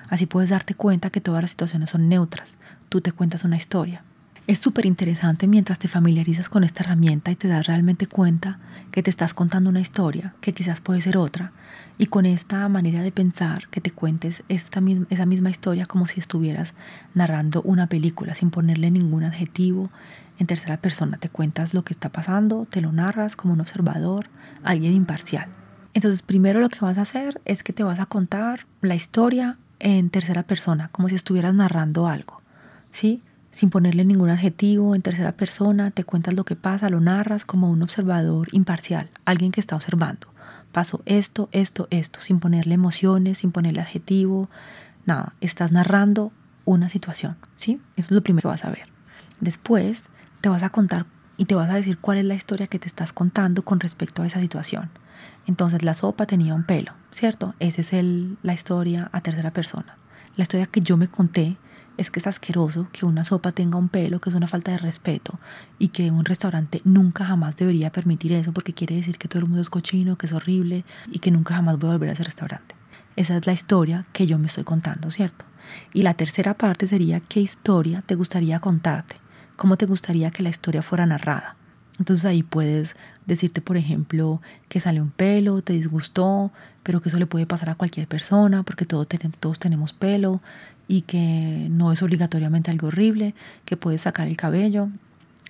Así 0.10 0.26
puedes 0.26 0.50
darte 0.50 0.74
cuenta 0.74 1.10
que 1.10 1.22
todas 1.22 1.42
las 1.42 1.52
situaciones 1.52 1.90
son 1.90 2.10
neutras. 2.10 2.50
Tú 2.90 3.02
te 3.02 3.12
cuentas 3.12 3.44
una 3.44 3.58
historia. 3.58 4.04
Es 4.48 4.60
súper 4.60 4.86
interesante 4.86 5.48
mientras 5.48 5.80
te 5.80 5.88
familiarizas 5.88 6.50
con 6.50 6.64
esta 6.64 6.84
herramienta 6.84 7.32
y 7.32 7.36
te 7.36 7.48
das 7.48 7.66
realmente 7.66 8.06
cuenta 8.06 8.60
que 8.92 9.02
te 9.02 9.10
estás 9.10 9.34
contando 9.34 9.72
una 9.72 9.80
historia, 9.80 10.36
que 10.40 10.54
quizás 10.54 10.82
puede 10.82 11.02
ser 11.02 11.18
otra, 11.18 11.52
y 11.98 12.06
con 12.06 12.28
esta 12.28 12.70
manera 12.70 13.02
de 13.02 13.12
pensar 13.12 13.68
que 13.70 13.82
te 13.82 13.90
cuentes 13.90 14.44
esta 14.48 14.84
esa 15.10 15.26
misma 15.26 15.50
historia 15.50 15.88
como 15.88 16.06
si 16.06 16.20
estuvieras 16.20 16.76
narrando 17.16 17.64
una 17.64 17.88
película 17.88 18.36
sin 18.36 18.52
ponerle 18.52 18.92
ningún 18.92 19.24
adjetivo 19.24 19.90
en 20.38 20.46
tercera 20.46 20.78
persona. 20.78 21.18
Te 21.18 21.30
cuentas 21.30 21.74
lo 21.74 21.84
que 21.84 21.94
está 21.94 22.10
pasando, 22.10 22.68
te 22.70 22.82
lo 22.82 22.92
narras 22.92 23.36
como 23.36 23.54
un 23.54 23.62
observador, 23.62 24.28
alguien 24.64 24.94
imparcial. 24.94 25.48
Entonces 25.96 26.22
primero 26.22 26.60
lo 26.60 26.70
que 26.70 26.82
vas 26.82 27.00
a 27.00 27.02
hacer 27.02 27.42
es 27.46 27.64
que 27.64 27.74
te 27.74 27.82
vas 27.82 28.00
a 28.00 28.06
contar 28.06 28.68
la 28.82 28.94
historia 28.94 29.58
en 29.80 30.12
tercera 30.12 30.44
persona, 30.44 30.90
como 30.90 31.10
si 31.10 31.16
estuvieras 31.16 31.56
narrando 31.56 32.06
algo. 32.06 32.44
¿Sí? 32.92 33.24
Sin 33.56 33.70
ponerle 33.70 34.04
ningún 34.04 34.30
adjetivo 34.30 34.96
en 34.96 35.02
tercera 35.02 35.32
persona, 35.32 35.90
te 35.90 36.04
cuentas 36.04 36.34
lo 36.34 36.44
que 36.44 36.58
pasa, 36.58 36.90
lo 36.90 37.00
narras 37.00 37.46
como 37.46 37.72
un 37.72 37.82
observador 37.84 38.50
imparcial, 38.52 39.10
alguien 39.24 39.54
que 39.54 39.62
está 39.62 39.78
observando. 39.78 40.28
Paso 40.74 41.02
esto, 41.06 41.48
esto, 41.54 41.88
esto, 41.90 42.20
sin 42.20 42.42
ponerle 42.42 42.74
emociones, 42.74 43.38
sin 43.38 43.54
ponerle 43.54 43.80
adjetivo, 43.80 44.50
nada, 45.06 45.36
estás 45.40 45.72
narrando 45.72 46.34
una 46.66 46.90
situación, 46.90 47.38
¿sí? 47.56 47.80
Eso 47.96 48.08
es 48.08 48.12
lo 48.12 48.24
primero 48.24 48.42
que 48.42 48.50
vas 48.50 48.66
a 48.66 48.72
ver. 48.72 48.90
Después 49.40 50.10
te 50.42 50.50
vas 50.50 50.64
a 50.64 50.70
contar 50.70 51.06
y 51.38 51.46
te 51.46 51.56
vas 51.56 51.70
a 51.70 51.76
decir 51.76 51.98
cuál 51.98 52.18
es 52.18 52.26
la 52.26 52.36
historia 52.36 52.68
que 52.68 52.80
te 52.80 52.90
estás 52.90 53.14
contando 53.14 53.64
con 53.64 53.80
respecto 53.80 54.22
a 54.22 54.28
esa 54.28 54.42
situación. 54.42 54.90
Entonces 55.48 55.82
la 55.82 55.94
sopa 55.94 56.26
tenía 56.26 56.56
un 56.56 56.66
pelo, 56.66 56.92
¿cierto? 57.12 57.56
Esa 57.60 57.80
es 57.80 57.94
el, 57.94 58.38
la 58.44 58.54
historia 58.54 59.10
a 59.14 59.22
tercera 59.22 59.52
persona. 59.52 59.96
La 60.36 60.42
historia 60.42 60.66
que 60.66 60.82
yo 60.82 60.98
me 60.98 61.08
conté 61.08 61.56
es 61.98 62.12
que 62.12 62.20
es 62.20 62.28
asqueroso 62.28 62.88
que 62.92 63.06
una 63.06 63.24
sopa 63.24 63.52
tenga 63.52 63.78
un 63.78 63.90
pelo, 63.90 64.20
que 64.20 64.30
es 64.30 64.36
una 64.36 64.48
falta 64.48 64.72
de 64.72 64.78
respeto 64.78 65.40
y 65.80 65.90
que 65.90 66.12
un 66.12 66.26
restaurante 66.26 66.82
nunca 66.84 67.26
jamás 67.26 67.56
debería 67.58 67.92
permitir 67.92 68.34
eso 68.34 68.52
porque 68.54 68.74
quiere 68.74 68.96
decir 68.96 69.18
que 69.18 69.28
todo 69.28 69.40
el 69.40 69.48
mundo 69.48 69.62
es 69.62 69.70
cochino, 69.70 70.18
que 70.18 70.26
es 70.26 70.34
horrible 70.34 70.86
y 71.12 71.20
que 71.20 71.32
nunca 71.32 71.56
jamás 71.56 71.80
voy 71.80 71.90
a 71.90 71.94
volver 71.94 72.10
a 72.10 72.14
ese 72.14 72.24
restaurante. 72.24 72.76
Esa 73.16 73.38
es 73.38 73.46
la 73.48 73.54
historia 73.54 74.06
que 74.12 74.28
yo 74.28 74.38
me 74.38 74.48
estoy 74.48 74.66
contando, 74.66 75.10
¿cierto? 75.10 75.46
Y 75.94 76.02
la 76.02 76.14
tercera 76.14 76.54
parte 76.54 76.88
sería 76.88 77.22
qué 77.22 77.40
historia 77.40 78.04
te 78.06 78.16
gustaría 78.16 78.60
contarte, 78.60 79.18
cómo 79.56 79.78
te 79.78 79.86
gustaría 79.86 80.32
que 80.32 80.44
la 80.44 80.50
historia 80.50 80.82
fuera 80.82 81.06
narrada. 81.06 81.56
Entonces 81.98 82.26
ahí 82.26 82.44
puedes 82.44 82.96
decirte, 83.26 83.62
por 83.62 83.78
ejemplo, 83.78 84.42
que 84.68 84.82
sale 84.82 85.02
un 85.02 85.12
pelo, 85.12 85.62
te 85.62 85.74
disgustó, 85.74 86.52
pero 86.84 87.02
que 87.02 87.10
eso 87.10 87.18
le 87.18 87.26
puede 87.26 87.46
pasar 87.46 87.70
a 87.70 87.76
cualquier 87.76 88.08
persona 88.08 88.64
porque 88.64 88.86
todos, 88.86 89.08
todos 89.40 89.60
tenemos 89.60 89.94
pelo 89.94 90.42
y 90.88 91.02
que 91.02 91.68
no 91.70 91.92
es 91.92 92.02
obligatoriamente 92.02 92.72
algo 92.72 92.88
horrible, 92.88 93.34
que 93.66 93.78
puedes 93.78 94.02
sacar 94.02 94.28
el 94.28 94.38
cabello 94.38 94.90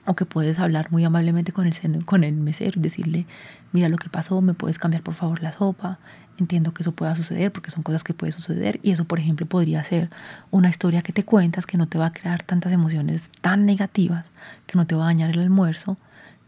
o 0.05 0.15
que 0.15 0.25
puedes 0.25 0.59
hablar 0.59 0.91
muy 0.91 1.03
amablemente 1.03 1.51
con 1.51 1.67
el, 1.67 2.05
con 2.05 2.23
el 2.23 2.33
mesero 2.35 2.79
y 2.79 2.81
decirle, 2.81 3.25
mira 3.71 3.89
lo 3.89 3.97
que 3.97 4.09
pasó, 4.09 4.41
me 4.41 4.53
puedes 4.53 4.77
cambiar 4.77 5.03
por 5.03 5.15
favor 5.15 5.41
la 5.41 5.51
sopa. 5.51 5.99
Entiendo 6.37 6.73
que 6.73 6.83
eso 6.83 6.91
pueda 6.91 7.15
suceder 7.15 7.51
porque 7.51 7.71
son 7.71 7.81
cosas 7.81 8.03
que 8.03 8.13
pueden 8.13 8.33
suceder 8.33 8.79
y 8.83 8.91
eso, 8.91 9.05
por 9.05 9.19
ejemplo, 9.19 9.45
podría 9.45 9.83
ser 9.83 10.09
una 10.51 10.69
historia 10.69 11.01
que 11.01 11.13
te 11.13 11.23
cuentas 11.23 11.65
que 11.65 11.77
no 11.77 11.87
te 11.87 11.97
va 11.97 12.07
a 12.07 12.13
crear 12.13 12.43
tantas 12.43 12.73
emociones 12.73 13.31
tan 13.41 13.65
negativas, 13.65 14.25
que 14.67 14.77
no 14.77 14.85
te 14.85 14.95
va 14.95 15.03
a 15.03 15.05
dañar 15.07 15.29
el 15.31 15.39
almuerzo 15.39 15.97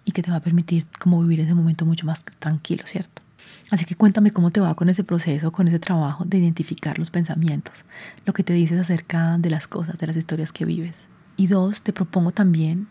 y 0.04 0.12
que 0.12 0.22
te 0.22 0.30
va 0.30 0.38
a 0.38 0.42
permitir 0.42 0.86
como 1.00 1.22
vivir 1.22 1.40
ese 1.40 1.56
momento 1.56 1.86
mucho 1.86 2.06
más 2.06 2.24
tranquilo, 2.40 2.84
¿cierto? 2.86 3.22
Así 3.70 3.84
que 3.84 3.96
cuéntame 3.96 4.32
cómo 4.32 4.52
te 4.52 4.62
va 4.62 4.76
con 4.76 4.88
ese 4.88 5.04
proceso, 5.04 5.52
con 5.52 5.68
ese 5.68 5.80
trabajo 5.80 6.24
de 6.24 6.38
identificar 6.38 6.98
los 6.98 7.10
pensamientos, 7.10 7.84
lo 8.26 8.32
que 8.32 8.44
te 8.44 8.54
dices 8.54 8.80
acerca 8.80 9.38
de 9.38 9.50
las 9.50 9.68
cosas, 9.68 9.98
de 9.98 10.08
las 10.08 10.16
historias 10.16 10.54
que 10.54 10.64
vives. 10.64 10.96
Y 11.36 11.48
dos, 11.48 11.82
te 11.82 11.92
propongo 11.92 12.32
también 12.32 12.88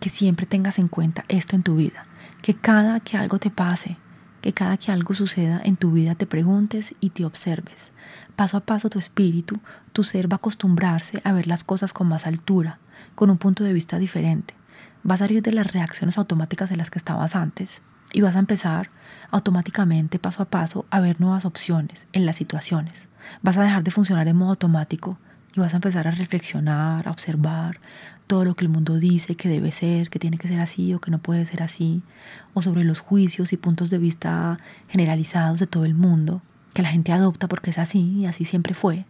que 0.00 0.10
siempre 0.10 0.44
tengas 0.44 0.78
en 0.78 0.88
cuenta 0.88 1.24
esto 1.28 1.56
en 1.56 1.62
tu 1.62 1.76
vida, 1.76 2.04
que 2.42 2.54
cada 2.54 3.00
que 3.00 3.16
algo 3.16 3.38
te 3.38 3.50
pase, 3.50 3.96
que 4.42 4.52
cada 4.52 4.76
que 4.76 4.92
algo 4.92 5.14
suceda 5.14 5.62
en 5.64 5.76
tu 5.76 5.92
vida 5.92 6.14
te 6.14 6.26
preguntes 6.26 6.94
y 7.00 7.10
te 7.10 7.24
observes. 7.24 7.90
Paso 8.36 8.58
a 8.58 8.60
paso 8.60 8.90
tu 8.90 8.98
espíritu, 8.98 9.58
tu 9.94 10.04
ser 10.04 10.30
va 10.30 10.34
a 10.34 10.36
acostumbrarse 10.36 11.22
a 11.24 11.32
ver 11.32 11.46
las 11.46 11.64
cosas 11.64 11.94
con 11.94 12.06
más 12.06 12.26
altura, 12.26 12.78
con 13.14 13.30
un 13.30 13.38
punto 13.38 13.64
de 13.64 13.72
vista 13.72 13.98
diferente. 13.98 14.54
Va 15.08 15.14
a 15.14 15.18
salir 15.18 15.42
de 15.42 15.52
las 15.52 15.72
reacciones 15.72 16.18
automáticas 16.18 16.68
de 16.68 16.76
las 16.76 16.90
que 16.90 16.98
estabas 16.98 17.34
antes 17.34 17.80
y 18.12 18.20
vas 18.20 18.36
a 18.36 18.40
empezar 18.40 18.90
automáticamente, 19.30 20.18
paso 20.18 20.42
a 20.42 20.46
paso, 20.46 20.86
a 20.90 21.00
ver 21.00 21.20
nuevas 21.20 21.44
opciones 21.44 22.06
en 22.12 22.26
las 22.26 22.36
situaciones. 22.36 23.02
Vas 23.42 23.56
a 23.58 23.62
dejar 23.62 23.84
de 23.84 23.90
funcionar 23.90 24.26
en 24.28 24.36
modo 24.36 24.50
automático 24.50 25.18
y 25.54 25.60
vas 25.60 25.72
a 25.74 25.76
empezar 25.76 26.08
a 26.08 26.12
reflexionar, 26.12 27.06
a 27.06 27.10
observar 27.10 27.80
todo 28.26 28.44
lo 28.44 28.54
que 28.54 28.64
el 28.64 28.70
mundo 28.70 28.96
dice 28.96 29.36
que 29.36 29.48
debe 29.48 29.72
ser, 29.72 30.10
que 30.10 30.18
tiene 30.18 30.38
que 30.38 30.48
ser 30.48 30.60
así 30.60 30.94
o 30.94 31.00
que 31.00 31.10
no 31.10 31.18
puede 31.18 31.46
ser 31.46 31.62
así, 31.62 32.02
o 32.54 32.62
sobre 32.62 32.84
los 32.84 33.00
juicios 33.00 33.52
y 33.52 33.56
puntos 33.56 33.90
de 33.90 33.98
vista 33.98 34.58
generalizados 34.88 35.58
de 35.58 35.66
todo 35.66 35.84
el 35.84 35.94
mundo, 35.94 36.42
que 36.74 36.82
la 36.82 36.90
gente 36.90 37.12
adopta 37.12 37.48
porque 37.48 37.70
es 37.70 37.78
así 37.78 38.00
y 38.18 38.26
así 38.26 38.44
siempre 38.44 38.74
fue. 38.74 39.06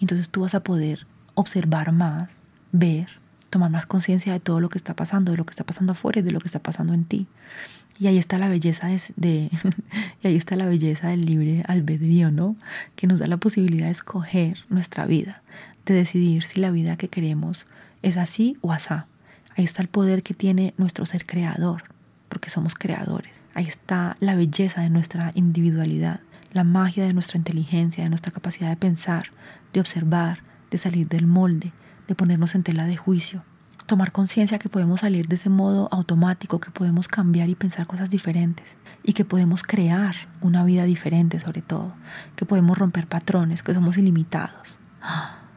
Entonces 0.00 0.28
tú 0.28 0.42
vas 0.42 0.54
a 0.54 0.60
poder 0.60 1.06
observar 1.34 1.92
más, 1.92 2.30
ver, 2.72 3.08
tomar 3.48 3.70
más 3.70 3.86
conciencia 3.86 4.32
de 4.32 4.40
todo 4.40 4.60
lo 4.60 4.68
que 4.68 4.78
está 4.78 4.94
pasando, 4.94 5.30
de 5.32 5.38
lo 5.38 5.46
que 5.46 5.52
está 5.52 5.64
pasando 5.64 5.92
afuera 5.92 6.20
y 6.20 6.22
de 6.22 6.32
lo 6.32 6.40
que 6.40 6.48
está 6.48 6.58
pasando 6.58 6.94
en 6.94 7.04
ti. 7.04 7.26
Y 8.00 8.06
ahí 8.06 8.18
está 8.18 8.38
la 8.38 8.48
belleza 8.48 8.88
de, 9.16 9.50
y 10.22 10.26
ahí 10.26 10.36
está 10.36 10.56
la 10.56 10.66
belleza 10.66 11.08
del 11.08 11.22
libre 11.22 11.64
albedrío, 11.66 12.30
¿no? 12.30 12.56
Que 12.94 13.06
nos 13.06 13.18
da 13.18 13.26
la 13.26 13.38
posibilidad 13.38 13.86
de 13.86 13.92
escoger 13.92 14.58
nuestra 14.68 15.04
vida, 15.06 15.42
de 15.84 15.94
decidir 15.94 16.44
si 16.44 16.60
la 16.60 16.70
vida 16.70 16.96
que 16.96 17.08
queremos 17.08 17.66
es 18.02 18.16
así 18.16 18.56
o 18.60 18.72
asá. 18.72 19.06
Ahí 19.56 19.64
está 19.64 19.82
el 19.82 19.88
poder 19.88 20.22
que 20.22 20.34
tiene 20.34 20.74
nuestro 20.76 21.06
ser 21.06 21.26
creador, 21.26 21.82
porque 22.28 22.50
somos 22.50 22.76
creadores. 22.76 23.32
Ahí 23.54 23.66
está 23.66 24.16
la 24.20 24.36
belleza 24.36 24.82
de 24.82 24.90
nuestra 24.90 25.32
individualidad, 25.34 26.20
la 26.52 26.62
magia 26.62 27.04
de 27.04 27.14
nuestra 27.14 27.38
inteligencia, 27.38 28.04
de 28.04 28.10
nuestra 28.10 28.30
capacidad 28.30 28.68
de 28.68 28.76
pensar, 28.76 29.30
de 29.72 29.80
observar, 29.80 30.42
de 30.70 30.78
salir 30.78 31.08
del 31.08 31.26
molde, 31.26 31.72
de 32.06 32.14
ponernos 32.14 32.54
en 32.54 32.62
tela 32.62 32.84
de 32.84 32.96
juicio, 32.96 33.42
tomar 33.88 34.12
conciencia 34.12 34.58
que 34.58 34.68
podemos 34.68 35.00
salir 35.00 35.26
de 35.28 35.36
ese 35.36 35.48
modo 35.48 35.88
automático, 35.90 36.60
que 36.60 36.70
podemos 36.70 37.08
cambiar 37.08 37.48
y 37.48 37.54
pensar 37.54 37.86
cosas 37.86 38.10
diferentes 38.10 38.76
y 39.02 39.14
que 39.14 39.24
podemos 39.24 39.62
crear 39.62 40.14
una 40.42 40.62
vida 40.64 40.84
diferente 40.84 41.40
sobre 41.40 41.62
todo, 41.62 41.94
que 42.36 42.44
podemos 42.44 42.76
romper 42.76 43.08
patrones, 43.08 43.62
que 43.62 43.74
somos 43.74 43.96
ilimitados. 43.96 44.78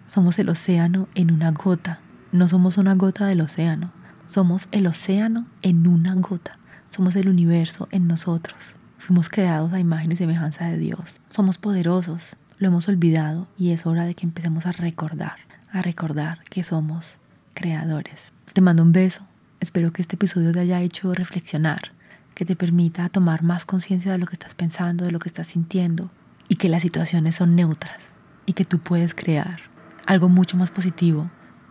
Somos 0.08 0.40
el 0.40 0.50
océano 0.50 1.10
en 1.14 1.32
una 1.32 1.52
gota, 1.52 2.00
no 2.32 2.48
somos 2.48 2.78
una 2.78 2.96
gota 2.96 3.26
del 3.26 3.42
océano, 3.42 3.92
somos 4.26 4.70
el 4.72 4.88
océano 4.88 5.46
en 5.62 5.86
una 5.86 6.16
gota, 6.16 6.58
somos 6.90 7.18
el 7.18 7.28
universo 7.28 7.90
en 7.92 8.08
nosotros. 8.08 8.76
Fuimos 8.98 9.28
creados 9.28 9.74
a 9.74 9.80
imagen 9.80 10.12
y 10.12 10.16
semejanza 10.16 10.66
de 10.70 10.78
Dios. 10.78 11.20
Somos 11.30 11.58
poderosos, 11.58 12.38
lo 12.60 12.70
hemos 12.70 12.88
olvidado 12.88 13.48
y 13.58 13.72
es 13.72 13.86
hora 13.86 14.06
de 14.06 14.16
que 14.16 14.26
empecemos 14.26 14.66
a 14.66 14.72
recordar, 14.72 15.36
a 15.72 15.82
recordar 15.82 16.44
que 16.50 16.64
somos 16.64 17.18
creadores. 17.54 18.34
Te 18.54 18.62
mando 18.62 18.84
un 18.84 18.92
beso. 18.92 19.26
Espero 19.60 19.94
que 19.94 20.02
este 20.02 20.16
episodio 20.16 20.52
te 20.52 20.60
haya 20.60 20.82
hecho 20.82 21.14
reflexionar, 21.14 21.94
que 22.34 22.46
te 22.46 22.56
permita 22.56 23.10
tomar 23.10 23.44
más 23.44 23.66
conciencia 23.66 24.12
de 24.12 24.18
lo 24.18 24.26
que 24.26 24.34
estás 24.34 24.56
pensando, 24.56 25.06
de 25.06 25.12
lo 25.12 25.20
que 25.20 25.30
estás 25.30 25.48
sintiendo 25.48 26.10
y 26.48 26.56
que 26.56 26.70
las 26.70 26.82
situaciones 26.82 27.36
son 27.36 27.56
neutras 27.56 28.14
y 28.46 28.54
que 28.54 28.66
tú 28.66 28.80
puedes 28.80 29.14
crear 29.14 29.62
algo 30.06 30.30
mucho 30.30 30.58
más 30.58 30.72
positivo 30.72 31.30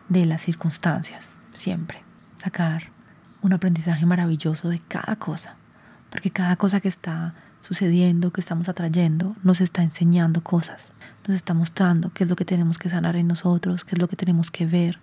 de 0.09 0.27
las 0.27 0.43
circunstancias, 0.43 1.31
siempre. 1.53 2.03
Sacar 2.38 2.85
un 3.43 3.53
aprendizaje 3.53 4.07
maravilloso 4.07 4.69
de 4.69 4.81
cada 4.81 5.16
cosa, 5.16 5.57
porque 6.11 6.31
cada 6.31 6.57
cosa 6.57 6.81
que 6.81 6.88
está 6.88 7.35
sucediendo, 7.61 8.33
que 8.33 8.40
estamos 8.40 8.69
atrayendo, 8.69 9.37
nos 9.43 9.61
está 9.61 9.83
enseñando 9.83 10.43
cosas, 10.43 10.93
nos 11.27 11.37
está 11.37 11.55
mostrando 11.55 12.11
qué 12.12 12.25
es 12.25 12.31
lo 12.31 12.37
que 12.37 12.45
tenemos 12.45 12.79
que 12.79 12.88
sanar 12.90 13.16
en 13.16 13.29
nosotros, 13.29 13.85
qué 13.85 13.95
es 13.95 14.01
lo 14.01 14.09
que 14.09 14.16
tenemos 14.16 14.51
que 14.51 14.66
ver, 14.66 14.99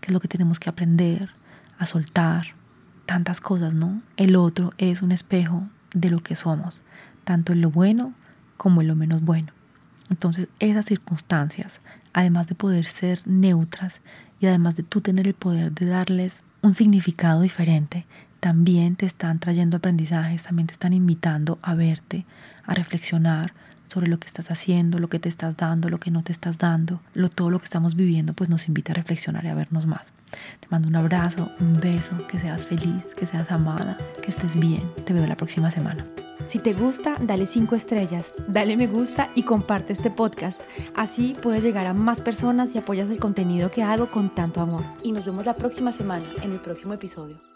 qué 0.00 0.08
es 0.08 0.12
lo 0.12 0.20
que 0.20 0.28
tenemos 0.28 0.58
que 0.58 0.70
aprender, 0.70 1.30
a 1.78 1.86
soltar, 1.86 2.54
tantas 3.06 3.40
cosas, 3.40 3.74
¿no? 3.74 4.02
El 4.16 4.36
otro 4.36 4.72
es 4.78 5.02
un 5.02 5.12
espejo 5.12 5.66
de 5.94 6.10
lo 6.10 6.20
que 6.20 6.36
somos, 6.36 6.82
tanto 7.24 7.52
en 7.52 7.60
lo 7.60 7.70
bueno 7.70 8.14
como 8.56 8.82
en 8.82 8.88
lo 8.88 8.94
menos 8.94 9.22
bueno. 9.22 9.52
Entonces 10.10 10.48
esas 10.58 10.86
circunstancias, 10.86 11.80
además 12.12 12.46
de 12.48 12.54
poder 12.54 12.84
ser 12.84 13.22
neutras 13.26 14.00
y 14.40 14.46
además 14.46 14.76
de 14.76 14.82
tú 14.82 15.00
tener 15.00 15.26
el 15.26 15.34
poder 15.34 15.72
de 15.72 15.86
darles 15.86 16.44
un 16.62 16.74
significado 16.74 17.40
diferente, 17.42 18.06
también 18.40 18.96
te 18.96 19.06
están 19.06 19.38
trayendo 19.38 19.76
aprendizajes, 19.76 20.44
también 20.44 20.66
te 20.66 20.72
están 20.72 20.92
invitando 20.92 21.58
a 21.62 21.74
verte, 21.74 22.26
a 22.64 22.74
reflexionar, 22.74 23.52
sobre 23.90 24.08
lo 24.08 24.18
que 24.18 24.26
estás 24.26 24.50
haciendo, 24.50 24.98
lo 24.98 25.08
que 25.08 25.18
te 25.18 25.28
estás 25.28 25.56
dando, 25.56 25.88
lo 25.88 25.98
que 25.98 26.10
no 26.10 26.22
te 26.22 26.32
estás 26.32 26.58
dando, 26.58 27.00
lo, 27.14 27.28
todo 27.28 27.50
lo 27.50 27.58
que 27.58 27.64
estamos 27.64 27.96
viviendo, 27.96 28.32
pues 28.32 28.48
nos 28.48 28.68
invita 28.68 28.92
a 28.92 28.94
reflexionar 28.94 29.44
y 29.44 29.48
a 29.48 29.54
vernos 29.54 29.86
más. 29.86 30.12
Te 30.60 30.68
mando 30.70 30.88
un 30.88 30.96
abrazo, 30.96 31.50
un 31.60 31.74
beso, 31.74 32.16
que 32.28 32.38
seas 32.38 32.64
feliz, 32.64 33.02
que 33.16 33.26
seas 33.26 33.50
amada, 33.50 33.98
que 34.22 34.30
estés 34.30 34.58
bien. 34.58 34.88
Te 35.04 35.12
veo 35.12 35.26
la 35.26 35.36
próxima 35.36 35.70
semana. 35.70 36.06
Si 36.48 36.58
te 36.58 36.72
gusta, 36.72 37.16
dale 37.20 37.46
5 37.46 37.76
estrellas, 37.76 38.32
dale 38.48 38.76
me 38.76 38.86
gusta 38.86 39.30
y 39.34 39.42
comparte 39.42 39.92
este 39.92 40.10
podcast. 40.10 40.60
Así 40.96 41.36
puedes 41.40 41.62
llegar 41.62 41.86
a 41.86 41.94
más 41.94 42.20
personas 42.20 42.74
y 42.74 42.78
apoyas 42.78 43.10
el 43.10 43.18
contenido 43.18 43.70
que 43.70 43.82
hago 43.82 44.10
con 44.10 44.34
tanto 44.34 44.60
amor. 44.60 44.82
Y 45.02 45.12
nos 45.12 45.24
vemos 45.24 45.46
la 45.46 45.54
próxima 45.54 45.92
semana 45.92 46.24
en 46.42 46.52
el 46.52 46.60
próximo 46.60 46.94
episodio. 46.94 47.49